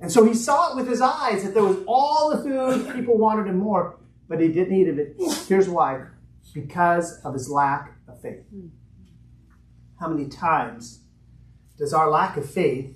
And 0.00 0.10
so 0.10 0.24
he 0.24 0.34
saw 0.34 0.72
it 0.72 0.76
with 0.76 0.88
his 0.88 1.00
eyes 1.00 1.44
that 1.44 1.54
there 1.54 1.62
was 1.62 1.78
all 1.86 2.30
the 2.30 2.42
food, 2.42 2.94
people 2.94 3.18
wanted 3.18 3.46
him 3.46 3.58
more, 3.58 3.98
but 4.28 4.40
he 4.40 4.48
didn't 4.48 4.74
eat 4.74 4.88
of 4.88 4.98
it. 4.98 5.14
Here's 5.46 5.68
why 5.68 6.04
because 6.52 7.20
of 7.24 7.34
his 7.34 7.48
lack 7.48 7.96
of 8.08 8.20
faith. 8.20 8.44
How 10.00 10.08
many 10.08 10.28
times 10.28 11.04
does 11.80 11.94
our 11.94 12.10
lack 12.10 12.36
of 12.36 12.48
faith 12.48 12.94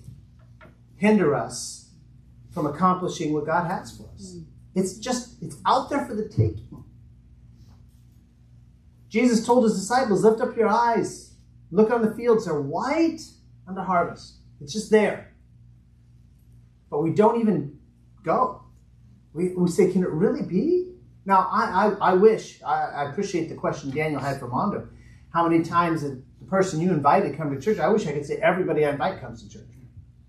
hinder 0.96 1.34
us 1.34 1.88
from 2.52 2.66
accomplishing 2.66 3.32
what 3.32 3.46
God 3.46 3.66
has 3.66 3.96
for 3.96 4.04
us? 4.14 4.34
Mm. 4.36 4.44
It's 4.74 4.98
just, 4.98 5.42
it's 5.42 5.56
out 5.66 5.88
there 5.88 6.04
for 6.04 6.14
the 6.14 6.28
taking. 6.28 6.84
Jesus 9.08 9.46
told 9.46 9.64
his 9.64 9.74
disciples, 9.74 10.22
Lift 10.22 10.40
up 10.40 10.56
your 10.56 10.68
eyes, 10.68 11.32
look 11.70 11.90
on 11.90 12.02
the 12.02 12.14
fields, 12.14 12.44
they're 12.44 12.60
white 12.60 13.22
the 13.66 13.82
harvest. 13.82 14.34
It's 14.60 14.74
just 14.74 14.90
there. 14.90 15.32
But 16.90 17.00
we 17.00 17.12
don't 17.12 17.40
even 17.40 17.78
go. 18.22 18.64
We, 19.32 19.54
we 19.54 19.68
say, 19.68 19.90
Can 19.90 20.02
it 20.02 20.10
really 20.10 20.42
be? 20.42 20.92
Now, 21.24 21.48
I, 21.50 21.86
I, 21.86 22.10
I 22.10 22.14
wish, 22.14 22.62
I, 22.62 22.82
I, 22.82 23.10
appreciate 23.10 23.48
the 23.48 23.54
question 23.54 23.90
Daniel 23.90 24.20
had 24.20 24.38
from 24.38 24.50
Mondo. 24.50 24.88
How 25.32 25.48
many 25.48 25.64
times 25.64 26.04
the 26.44 26.50
person 26.50 26.80
you 26.80 26.90
invited 26.90 27.36
come 27.36 27.54
to 27.54 27.60
church. 27.60 27.78
I 27.78 27.88
wish 27.88 28.06
I 28.06 28.12
could 28.12 28.26
say 28.26 28.36
everybody 28.36 28.84
I 28.84 28.90
invite 28.90 29.20
comes 29.20 29.42
to 29.42 29.48
church. 29.48 29.68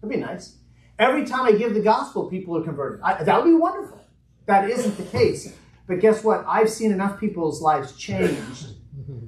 That'd 0.02 0.16
be 0.16 0.24
nice. 0.24 0.58
Every 0.98 1.26
time 1.26 1.46
I 1.46 1.52
give 1.52 1.74
the 1.74 1.82
gospel, 1.82 2.30
people 2.30 2.58
are 2.58 2.64
converted. 2.64 3.02
I, 3.02 3.24
that 3.24 3.38
would 3.38 3.50
be 3.50 3.56
wonderful. 3.56 4.00
That 4.46 4.70
isn't 4.70 4.98
the 4.98 5.04
case. 5.04 5.54
But 5.88 6.00
guess 6.00 6.24
what? 6.24 6.46
I've 6.48 6.70
seen 6.70 6.92
enough 6.92 7.20
people's 7.20 7.62
lives 7.62 7.96
changed 7.98 8.68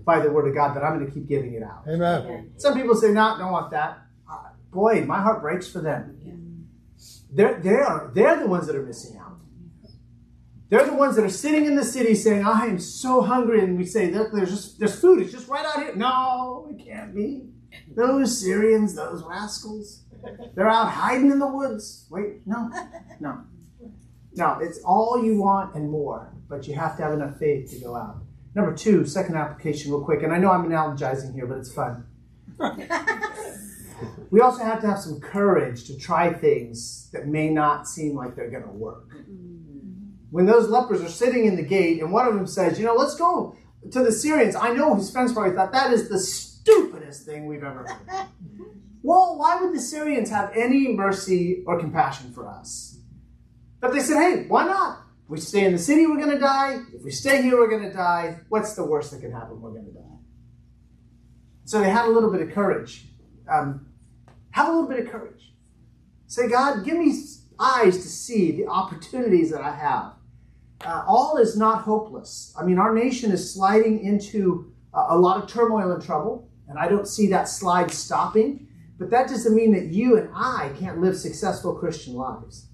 by 0.05 0.19
the 0.19 0.31
word 0.31 0.47
of 0.47 0.55
God 0.55 0.75
that 0.75 0.83
I'm 0.83 0.97
going 0.97 1.05
to 1.05 1.11
keep 1.11 1.27
giving 1.27 1.53
it 1.53 1.63
out. 1.63 1.83
Amen. 1.87 2.53
Some 2.57 2.73
people 2.73 2.95
say, 2.95 3.11
no, 3.11 3.37
don't 3.37 3.51
want 3.51 3.71
that. 3.71 3.99
Uh, 4.31 4.49
boy, 4.71 5.03
my 5.05 5.21
heart 5.21 5.41
breaks 5.41 5.69
for 5.69 5.81
them. 5.81 6.69
They're, 7.29 7.59
they 7.59 7.75
are, 7.75 8.09
they're 8.13 8.39
the 8.39 8.47
ones 8.47 8.67
that 8.67 8.75
are 8.75 8.83
missing 8.83 9.17
out. 9.17 9.26
They're 10.69 10.85
the 10.85 10.93
ones 10.93 11.15
that 11.15 11.23
are 11.23 11.29
sitting 11.29 11.65
in 11.65 11.75
the 11.75 11.83
city 11.85 12.13
saying, 12.13 12.45
I 12.45 12.65
am 12.65 12.79
so 12.79 13.21
hungry. 13.21 13.61
And 13.61 13.77
we 13.77 13.85
say, 13.85 14.09
there's, 14.09 14.49
just, 14.49 14.79
there's 14.79 14.99
food. 14.99 15.21
It's 15.21 15.31
just 15.31 15.47
right 15.47 15.65
out 15.65 15.81
here. 15.81 15.95
No, 15.95 16.67
it 16.69 16.83
can't 16.83 17.15
be. 17.15 17.49
Those 17.95 18.39
Syrians, 18.39 18.95
those 18.95 19.23
rascals, 19.23 20.03
they're 20.55 20.69
out 20.69 20.91
hiding 20.91 21.31
in 21.31 21.39
the 21.39 21.47
woods. 21.47 22.07
Wait, 22.09 22.45
no, 22.45 22.69
no. 23.19 23.43
No, 24.35 24.59
it's 24.61 24.79
all 24.85 25.23
you 25.23 25.39
want 25.41 25.75
and 25.75 25.89
more, 25.89 26.31
but 26.47 26.67
you 26.67 26.75
have 26.75 26.95
to 26.97 27.03
have 27.03 27.13
enough 27.13 27.39
faith 27.39 27.71
to 27.71 27.79
go 27.79 27.95
out. 27.95 28.17
Number 28.53 28.73
two, 28.75 29.05
second 29.05 29.35
application, 29.35 29.91
real 29.91 30.03
quick. 30.03 30.21
And 30.21 30.33
I 30.33 30.37
know 30.37 30.51
I'm 30.51 30.69
analogizing 30.69 31.33
here, 31.33 31.47
but 31.47 31.57
it's 31.57 31.71
fun. 31.71 32.05
we 34.29 34.41
also 34.41 34.63
have 34.63 34.81
to 34.81 34.87
have 34.87 34.99
some 34.99 35.19
courage 35.19 35.85
to 35.85 35.97
try 35.97 36.33
things 36.33 37.09
that 37.13 37.27
may 37.27 37.49
not 37.49 37.87
seem 37.87 38.15
like 38.15 38.35
they're 38.35 38.49
going 38.49 38.63
to 38.63 38.69
work. 38.69 39.09
When 40.29 40.45
those 40.45 40.69
lepers 40.69 41.01
are 41.01 41.09
sitting 41.09 41.45
in 41.45 41.55
the 41.55 41.63
gate, 41.63 42.01
and 42.01 42.11
one 42.11 42.27
of 42.27 42.35
them 42.35 42.47
says, 42.47 42.79
You 42.79 42.85
know, 42.85 42.95
let's 42.95 43.15
go 43.15 43.55
to 43.91 44.03
the 44.03 44.11
Syrians. 44.11 44.55
I 44.55 44.73
know 44.73 44.95
his 44.95 45.11
friends 45.11 45.33
probably 45.33 45.55
thought 45.55 45.71
that 45.71 45.93
is 45.93 46.09
the 46.09 46.19
stupidest 46.19 47.25
thing 47.25 47.45
we've 47.45 47.63
ever 47.63 47.85
heard. 47.87 48.27
well, 49.03 49.37
why 49.37 49.59
would 49.61 49.73
the 49.73 49.79
Syrians 49.79 50.29
have 50.29 50.51
any 50.55 50.93
mercy 50.93 51.63
or 51.65 51.79
compassion 51.79 52.33
for 52.33 52.47
us? 52.47 52.99
But 53.79 53.93
they 53.93 53.99
said, 53.99 54.19
Hey, 54.21 54.45
why 54.47 54.65
not? 54.65 55.03
If 55.23 55.31
we 55.31 55.39
stay 55.39 55.65
in 55.65 55.73
the 55.73 55.79
city, 55.79 56.07
we're 56.07 56.17
going 56.17 56.31
to 56.31 56.39
die. 56.39 56.79
If 56.93 57.03
we 57.03 57.11
stay 57.11 57.41
here, 57.41 57.57
we're 57.57 57.69
going 57.69 57.89
to 57.89 57.93
die. 57.93 58.39
What's 58.49 58.75
the 58.75 58.85
worst 58.85 59.11
that 59.11 59.21
can 59.21 59.31
happen? 59.31 59.61
We're 59.61 59.71
going 59.71 59.85
to 59.85 59.91
die. 59.91 60.01
So 61.65 61.81
they 61.81 61.89
had 61.89 62.05
a 62.05 62.09
little 62.09 62.31
bit 62.31 62.41
of 62.41 62.51
courage. 62.51 63.09
Um, 63.49 63.87
have 64.51 64.69
a 64.69 64.71
little 64.71 64.87
bit 64.87 65.05
of 65.05 65.11
courage. 65.11 65.53
Say, 66.27 66.47
God, 66.47 66.83
give 66.85 66.97
me 66.97 67.13
eyes 67.59 67.97
to 67.97 68.07
see 68.07 68.51
the 68.51 68.67
opportunities 68.67 69.51
that 69.51 69.61
I 69.61 69.75
have. 69.75 70.13
Uh, 70.85 71.03
all 71.07 71.37
is 71.37 71.57
not 71.57 71.83
hopeless. 71.83 72.53
I 72.59 72.63
mean, 72.63 72.77
our 72.77 72.93
nation 72.93 73.31
is 73.31 73.53
sliding 73.53 74.03
into 74.03 74.71
uh, 74.93 75.07
a 75.09 75.17
lot 75.17 75.41
of 75.41 75.49
turmoil 75.49 75.91
and 75.91 76.03
trouble, 76.03 76.49
and 76.67 76.77
I 76.77 76.87
don't 76.87 77.07
see 77.07 77.27
that 77.27 77.49
slide 77.49 77.91
stopping. 77.91 78.67
But 78.99 79.09
that 79.11 79.29
doesn't 79.29 79.55
mean 79.55 79.73
that 79.73 79.87
you 79.87 80.17
and 80.17 80.29
I 80.33 80.71
can't 80.79 81.01
live 81.01 81.17
successful 81.17 81.75
Christian 81.75 82.13
lives. 82.13 82.67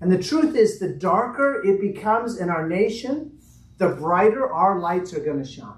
And 0.00 0.10
the 0.10 0.22
truth 0.22 0.56
is, 0.56 0.78
the 0.78 0.88
darker 0.88 1.62
it 1.64 1.80
becomes 1.80 2.38
in 2.38 2.48
our 2.48 2.66
nation, 2.66 3.38
the 3.76 3.88
brighter 3.88 4.50
our 4.50 4.78
lights 4.78 5.12
are 5.12 5.20
going 5.20 5.42
to 5.42 5.48
shine. 5.48 5.74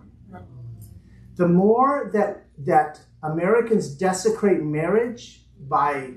The 1.36 1.48
more 1.48 2.10
that 2.12 2.44
that 2.58 3.00
Americans 3.22 3.94
desecrate 3.94 4.62
marriage 4.62 5.46
by 5.68 6.14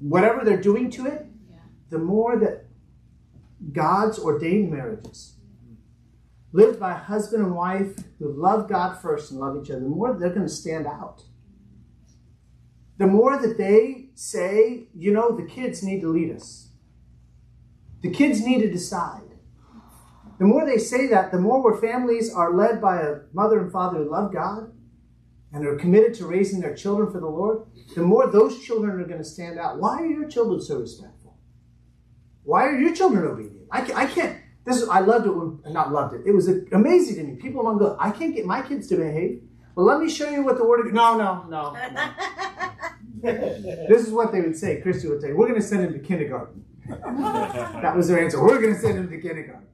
whatever 0.00 0.44
they're 0.44 0.60
doing 0.60 0.90
to 0.90 1.06
it, 1.06 1.26
the 1.90 1.98
more 1.98 2.38
that 2.38 2.67
God's 3.72 4.18
ordained 4.18 4.70
marriages, 4.70 5.34
lived 6.52 6.78
by 6.78 6.92
husband 6.92 7.44
and 7.44 7.54
wife 7.54 7.94
who 8.18 8.32
love 8.32 8.68
God 8.68 8.98
first 8.98 9.30
and 9.30 9.40
love 9.40 9.56
each 9.62 9.70
other, 9.70 9.80
the 9.80 9.88
more 9.88 10.14
they're 10.14 10.30
going 10.30 10.46
to 10.46 10.48
stand 10.48 10.86
out. 10.86 11.22
The 12.98 13.06
more 13.06 13.38
that 13.40 13.58
they 13.58 14.08
say, 14.14 14.88
you 14.94 15.12
know, 15.12 15.36
the 15.36 15.46
kids 15.46 15.82
need 15.82 16.00
to 16.00 16.08
lead 16.08 16.34
us. 16.34 16.70
The 18.02 18.10
kids 18.10 18.44
need 18.44 18.60
to 18.60 18.70
decide. 18.70 19.22
The 20.38 20.44
more 20.44 20.64
they 20.64 20.78
say 20.78 21.08
that, 21.08 21.32
the 21.32 21.40
more 21.40 21.62
where 21.62 21.80
families 21.80 22.32
are 22.32 22.54
led 22.54 22.80
by 22.80 23.00
a 23.00 23.20
mother 23.32 23.60
and 23.60 23.72
father 23.72 23.98
who 23.98 24.10
love 24.10 24.32
God 24.32 24.72
and 25.52 25.66
are 25.66 25.76
committed 25.76 26.14
to 26.14 26.26
raising 26.26 26.60
their 26.60 26.74
children 26.74 27.10
for 27.10 27.18
the 27.18 27.26
Lord, 27.26 27.66
the 27.94 28.02
more 28.02 28.30
those 28.30 28.64
children 28.64 29.00
are 29.00 29.04
going 29.06 29.18
to 29.18 29.24
stand 29.24 29.58
out. 29.58 29.80
Why 29.80 30.02
are 30.02 30.06
your 30.06 30.28
children 30.28 30.60
so 30.60 30.78
respectful? 30.78 31.17
Why 32.48 32.64
are 32.64 32.78
your 32.78 32.94
children 32.94 33.26
obedient? 33.26 33.66
I 33.70 33.82
can't, 33.82 33.98
I 33.98 34.06
can't 34.06 34.38
this 34.64 34.80
is, 34.82 34.88
I 34.88 35.00
loved 35.00 35.26
it 35.26 35.30
when, 35.30 35.60
not 35.66 35.92
loved 35.92 36.14
it. 36.14 36.22
It 36.24 36.32
was 36.32 36.48
amazing 36.72 37.16
to 37.16 37.22
me. 37.22 37.36
People 37.36 37.60
among 37.60 37.78
the, 37.78 37.94
I 38.00 38.10
can't 38.10 38.34
get 38.34 38.46
my 38.46 38.62
kids 38.62 38.86
to 38.88 38.96
behave. 38.96 39.42
Well, 39.74 39.84
let 39.84 40.00
me 40.00 40.08
show 40.08 40.30
you 40.30 40.42
what 40.44 40.56
the 40.56 40.64
word 40.64 40.86
of, 40.86 40.92
no, 40.94 41.18
no, 41.18 41.44
no. 41.48 41.72
no. 41.72 42.12
this 43.88 44.06
is 44.06 44.12
what 44.12 44.32
they 44.32 44.40
would 44.40 44.56
say. 44.56 44.80
Christy 44.80 45.08
would 45.08 45.20
say, 45.20 45.34
we're 45.34 45.48
going 45.48 45.60
to 45.60 45.66
send 45.66 45.84
him 45.84 45.92
to 45.92 45.98
kindergarten. 45.98 46.64
that 46.88 47.94
was 47.94 48.08
their 48.08 48.22
answer. 48.22 48.42
We're 48.42 48.62
going 48.62 48.74
to 48.74 48.80
send 48.80 48.98
him 48.98 49.10
to 49.10 49.20
kindergarten. 49.20 49.66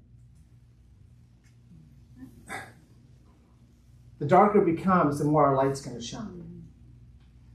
the 4.19 4.27
darker 4.27 4.63
it 4.63 4.77
becomes, 4.77 5.19
the 5.19 5.25
more 5.25 5.47
our 5.47 5.57
light's 5.57 5.81
going 5.81 5.97
to 5.97 6.03
shine. 6.03 6.65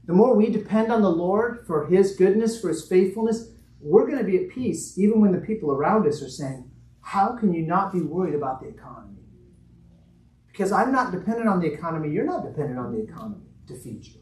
The 0.04 0.12
more 0.12 0.34
we 0.34 0.48
depend 0.50 0.90
on 0.90 1.02
the 1.02 1.10
Lord 1.10 1.66
for 1.66 1.86
His 1.86 2.16
goodness, 2.16 2.60
for 2.60 2.68
His 2.68 2.86
faithfulness, 2.88 3.50
we're 3.80 4.06
going 4.06 4.18
to 4.18 4.24
be 4.24 4.36
at 4.36 4.50
peace, 4.50 4.98
even 4.98 5.20
when 5.20 5.32
the 5.32 5.38
people 5.38 5.72
around 5.72 6.06
us 6.06 6.22
are 6.22 6.28
saying, 6.28 6.70
How 7.00 7.36
can 7.36 7.52
you 7.52 7.62
not 7.62 7.92
be 7.92 8.00
worried 8.00 8.34
about 8.34 8.60
the 8.60 8.68
economy? 8.68 9.22
Because 10.48 10.72
I'm 10.72 10.92
not 10.92 11.12
dependent 11.12 11.48
on 11.48 11.60
the 11.60 11.72
economy. 11.72 12.10
You're 12.10 12.26
not 12.26 12.44
dependent 12.44 12.78
on 12.78 12.92
the 12.92 13.02
economy 13.02 13.46
to 13.68 13.74
feed 13.74 14.04
you. 14.04 14.20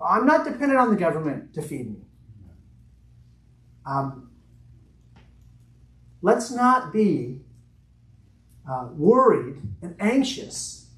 I'm 0.00 0.24
not 0.24 0.44
dependent 0.44 0.78
on 0.78 0.90
the 0.90 0.96
government 0.96 1.52
to 1.54 1.62
feed 1.62 1.90
me. 1.90 2.00
Um, 3.84 4.30
let's 6.22 6.50
not 6.50 6.92
be 6.92 7.40
uh, 8.68 8.88
worried 8.92 9.56
and 9.82 9.94
anxious 10.00 10.90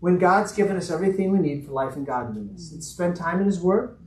when 0.00 0.18
God's 0.18 0.52
given 0.52 0.76
us 0.76 0.90
everything 0.90 1.30
we 1.30 1.38
need 1.38 1.64
for 1.64 1.72
life 1.72 1.96
and 1.96 2.06
godliness. 2.06 2.70
Let's 2.72 2.86
spend 2.86 3.16
time 3.16 3.40
in 3.40 3.46
His 3.46 3.60
Word. 3.60 3.98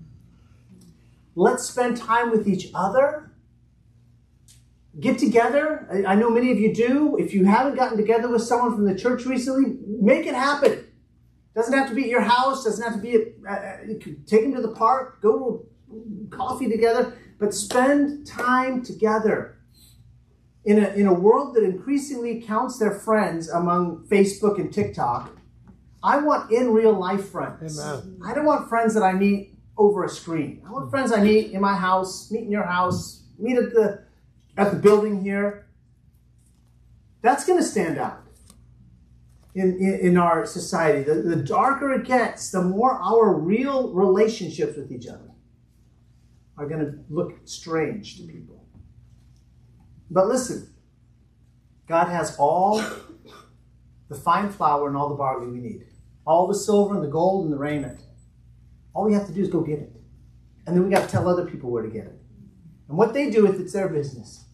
Let's 1.40 1.64
spend 1.64 1.96
time 1.96 2.32
with 2.32 2.50
each 2.50 2.70
other. 2.76 3.32
Get 5.00 5.18
together. 5.18 5.88
I 6.06 6.14
know 6.16 6.30
many 6.30 6.52
of 6.52 6.60
you 6.60 6.74
do. 6.74 7.16
If 7.18 7.34
you 7.34 7.46
haven't 7.46 7.76
gotten 7.76 7.96
together 7.96 8.28
with 8.28 8.42
someone 8.42 8.76
from 8.76 8.86
the 8.86 8.94
church 8.94 9.26
recently, 9.26 9.78
make 9.88 10.26
it 10.26 10.36
happen. 10.36 10.86
Doesn't 11.56 11.72
have 11.72 11.88
to 11.88 11.96
be 11.96 12.04
at 12.04 12.10
your 12.10 12.20
house. 12.20 12.66
Doesn't 12.66 12.84
have 12.84 12.96
to 12.96 13.02
be 13.02 13.16
at. 13.16 13.22
Uh, 13.50 13.84
you 13.88 14.00
can 14.00 14.22
take 14.26 14.42
them 14.42 14.54
to 14.54 14.62
the 14.62 14.74
park. 14.74 15.22
Go 15.22 15.66
to 15.90 16.28
coffee 16.30 16.70
together. 16.70 17.18
But 17.40 17.54
spend 17.54 18.28
time 18.28 18.84
together 18.84 19.60
in 20.66 20.84
a, 20.84 20.90
in 20.90 21.08
a 21.08 21.14
world 21.14 21.56
that 21.56 21.64
increasingly 21.64 22.42
counts 22.42 22.80
their 22.80 22.92
friends 22.92 23.48
among 23.48 24.06
Facebook 24.12 24.60
and 24.60 24.74
TikTok, 24.74 25.38
I 26.04 26.18
want 26.18 26.52
in 26.52 26.74
real 26.74 27.00
life 27.00 27.30
friends. 27.30 27.80
Amen. 27.80 28.20
I 28.26 28.34
don't 28.34 28.46
want 28.46 28.68
friends 28.68 28.94
that 28.96 29.04
I 29.04 29.14
meet 29.14 29.56
over 29.80 30.04
a 30.04 30.10
screen. 30.10 30.62
I 30.68 30.72
want 30.72 30.84
mm-hmm. 30.84 30.92
friends 30.92 31.12
I 31.12 31.24
meet 31.24 31.52
in 31.52 31.62
my 31.62 31.76
house, 31.76 32.30
meet 32.30 32.44
in 32.44 32.52
your 32.52 32.66
house, 32.66 33.24
meet 33.40 33.58
at 33.58 33.74
the 33.74 34.04
at 34.58 34.72
the 34.72 34.78
building 34.78 35.24
here. 35.24 35.68
That's 37.22 37.46
going 37.46 37.60
to 37.60 37.66
stand 37.66 37.98
out 37.98 38.22
in, 39.56 39.78
in, 39.78 40.00
in 40.00 40.18
our 40.18 40.46
society. 40.46 41.04
The, 41.04 41.16
the 41.16 41.36
darker 41.38 41.92
it 41.94 42.06
gets, 42.06 42.52
the 42.52 42.62
more 42.62 42.94
our 42.94 43.34
real 43.34 43.92
relationships 43.94 44.78
with 44.78 44.92
each 44.92 45.08
other 45.08 45.32
are 46.58 46.68
going 46.68 46.82
to 46.82 47.00
look 47.10 47.40
strange 47.46 48.18
to 48.18 48.24
people. 48.24 48.66
But 50.12 50.28
listen, 50.28 50.74
God 51.88 52.08
has 52.08 52.36
all 52.38 52.84
the 54.10 54.16
fine 54.16 54.50
flour 54.50 54.88
and 54.88 54.98
all 54.98 55.10
the 55.10 55.16
barley 55.16 55.48
we 55.48 55.60
need, 55.60 55.86
all 56.26 56.48
the 56.48 56.56
silver 56.56 56.96
and 56.96 57.04
the 57.04 57.10
gold 57.10 57.46
and 57.46 57.54
the 57.54 57.58
raiment. 57.58 58.00
All 58.94 59.06
we 59.06 59.14
have 59.14 59.28
to 59.28 59.34
do 59.34 59.42
is 59.42 59.50
go 59.50 59.62
get 59.62 59.80
it. 59.80 59.92
And 60.66 60.76
then 60.76 60.84
we 60.84 60.90
got 60.90 61.04
to 61.04 61.10
tell 61.10 61.28
other 61.28 61.46
people 61.46 61.70
where 61.70 61.84
to 61.84 61.90
get 61.90 62.06
it. 62.06 62.20
And 62.88 62.98
what 62.98 63.14
they 63.14 63.30
do 63.30 63.44
with 63.44 63.60
it's 63.60 63.74
their 63.74 63.88
business. 63.88 64.46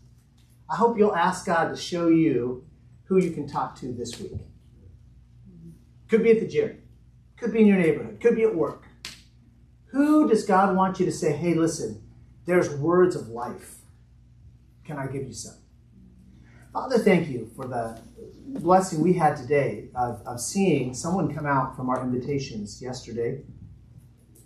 I 0.70 0.76
hope 0.76 0.98
you'll 0.98 1.16
ask 1.16 1.46
God 1.46 1.70
to 1.70 1.76
show 1.76 2.08
you 2.08 2.66
who 3.06 3.18
you 3.18 3.32
can 3.32 3.48
talk 3.48 3.76
to 3.80 3.92
this 3.94 4.20
week. 4.20 4.34
Could 6.08 6.24
be 6.24 6.32
at 6.32 6.40
the 6.40 6.48
gym, 6.48 6.82
could 7.38 7.54
be 7.54 7.62
in 7.62 7.68
your 7.68 7.78
neighborhood, 7.78 8.20
could 8.22 8.36
be 8.36 8.44
at 8.44 8.56
work. 8.56 8.86
Who 9.88 10.28
does 10.28 10.46
God 10.46 10.76
want 10.76 11.00
you 11.00 11.06
to 11.06 11.12
say, 11.12 11.32
hey, 11.32 11.54
listen, 11.54 12.04
there's 12.46 12.70
words 12.70 13.16
of 13.16 13.30
life? 13.30 13.78
Can 14.84 14.98
I 14.98 15.08
give 15.08 15.26
you 15.26 15.34
some? 15.34 15.56
Father, 16.74 16.98
thank 16.98 17.30
you 17.30 17.50
for 17.56 17.66
the 17.68 18.00
blessing 18.60 19.02
we 19.02 19.14
had 19.14 19.38
today 19.38 19.90
of, 19.96 20.22
of 20.28 20.42
seeing 20.42 20.94
someone 20.94 21.34
come 21.34 21.46
out 21.46 21.76
from 21.76 21.90
our 21.90 22.04
invitations 22.04 22.82
yesterday. 22.82 23.42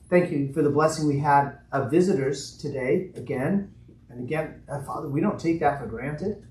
Thank 0.09 0.31
you 0.31 0.51
for 0.53 0.63
the 0.63 0.71
blessing 0.71 1.07
we 1.07 1.19
had 1.19 1.59
of 1.71 1.91
visitors 1.91 2.57
today, 2.57 3.11
again 3.15 3.71
and 4.09 4.23
again. 4.23 4.63
Uh, 4.67 4.81
Father, 4.81 5.07
we 5.07 5.21
don't 5.21 5.39
take 5.39 5.59
that 5.59 5.79
for 5.79 5.85
granted. 5.85 6.47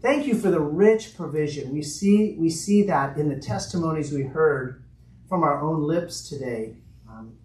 Thank 0.00 0.26
you 0.26 0.34
for 0.34 0.50
the 0.50 0.58
rich 0.58 1.16
provision. 1.16 1.72
We 1.72 1.82
see, 1.82 2.34
we 2.36 2.50
see 2.50 2.82
that 2.82 3.16
in 3.16 3.28
the 3.28 3.36
testimonies 3.36 4.10
we 4.10 4.24
heard 4.24 4.82
from 5.28 5.44
our 5.44 5.62
own 5.62 5.84
lips 5.84 6.28
today. 6.28 6.74
Um, 7.08 7.36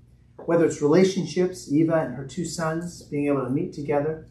whether 0.45 0.65
it's 0.65 0.82
relationships, 0.82 1.71
Eva 1.71 2.02
and 2.02 2.15
her 2.15 2.26
two 2.26 2.43
sons 2.43 3.04
being 3.04 3.28
able 3.28 3.43
to 3.43 3.52
meet 3.52 3.73
together, 3.73 4.26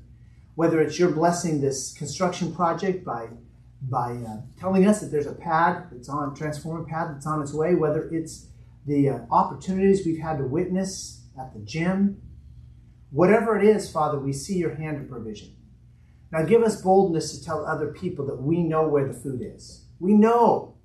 whether 0.56 0.80
it's 0.80 0.98
your 0.98 1.12
blessing 1.12 1.60
this 1.60 1.94
construction 1.96 2.52
project 2.52 3.04
by, 3.04 3.28
by 3.80 4.10
uh, 4.10 4.40
telling 4.58 4.88
us 4.88 5.02
that 5.02 5.12
there's 5.12 5.26
a 5.28 5.34
pad 5.34 5.84
that's 5.92 6.08
on, 6.08 6.34
transformer 6.34 6.82
pad 6.82 7.14
that's 7.14 7.28
on 7.28 7.40
its 7.40 7.54
way, 7.54 7.76
whether 7.76 8.08
it's 8.08 8.48
the 8.86 9.08
uh, 9.10 9.18
opportunities 9.30 10.06
we've 10.06 10.22
had 10.22 10.38
to 10.38 10.44
witness 10.44 11.24
at 11.38 11.52
the 11.52 11.60
gym, 11.60 12.22
whatever 13.10 13.58
it 13.58 13.64
is, 13.64 13.90
Father, 13.90 14.18
we 14.18 14.32
see 14.32 14.56
your 14.56 14.76
hand 14.76 14.98
of 14.98 15.08
provision. 15.08 15.56
Now 16.30 16.42
give 16.42 16.62
us 16.62 16.82
boldness 16.82 17.36
to 17.36 17.44
tell 17.44 17.66
other 17.66 17.92
people 17.92 18.26
that 18.26 18.40
we 18.40 18.62
know 18.62 18.86
where 18.86 19.06
the 19.06 19.18
food 19.18 19.40
is. 19.42 19.86
We 19.98 20.14
know 20.14 20.76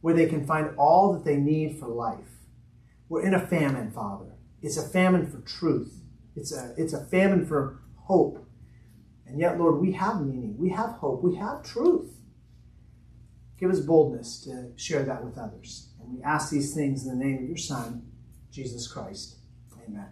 where 0.00 0.14
they 0.14 0.26
can 0.26 0.46
find 0.46 0.70
all 0.76 1.12
that 1.12 1.24
they 1.24 1.36
need 1.36 1.78
for 1.78 1.88
life. 1.88 2.46
We're 3.08 3.26
in 3.26 3.34
a 3.34 3.46
famine, 3.46 3.90
Father. 3.90 4.36
It's 4.62 4.76
a 4.76 4.88
famine 4.88 5.26
for 5.30 5.40
truth. 5.40 6.00
It's 6.36 6.54
a, 6.54 6.74
it's 6.76 6.92
a 6.92 7.04
famine 7.04 7.46
for 7.46 7.80
hope. 7.96 8.46
And 9.26 9.38
yet, 9.38 9.58
Lord, 9.58 9.80
we 9.80 9.92
have 9.92 10.20
meaning. 10.20 10.56
We 10.58 10.70
have 10.70 10.90
hope. 10.90 11.22
We 11.22 11.36
have 11.36 11.62
truth. 11.62 12.14
Give 13.58 13.70
us 13.70 13.80
boldness 13.80 14.40
to 14.44 14.72
share 14.76 15.02
that 15.04 15.24
with 15.24 15.36
others. 15.36 15.89
We 16.12 16.22
ask 16.22 16.50
these 16.50 16.74
things 16.74 17.06
in 17.06 17.18
the 17.18 17.24
name 17.24 17.42
of 17.42 17.48
your 17.48 17.56
Son, 17.56 18.02
Jesus 18.50 18.86
Christ. 18.88 19.36
Amen. 19.86 20.08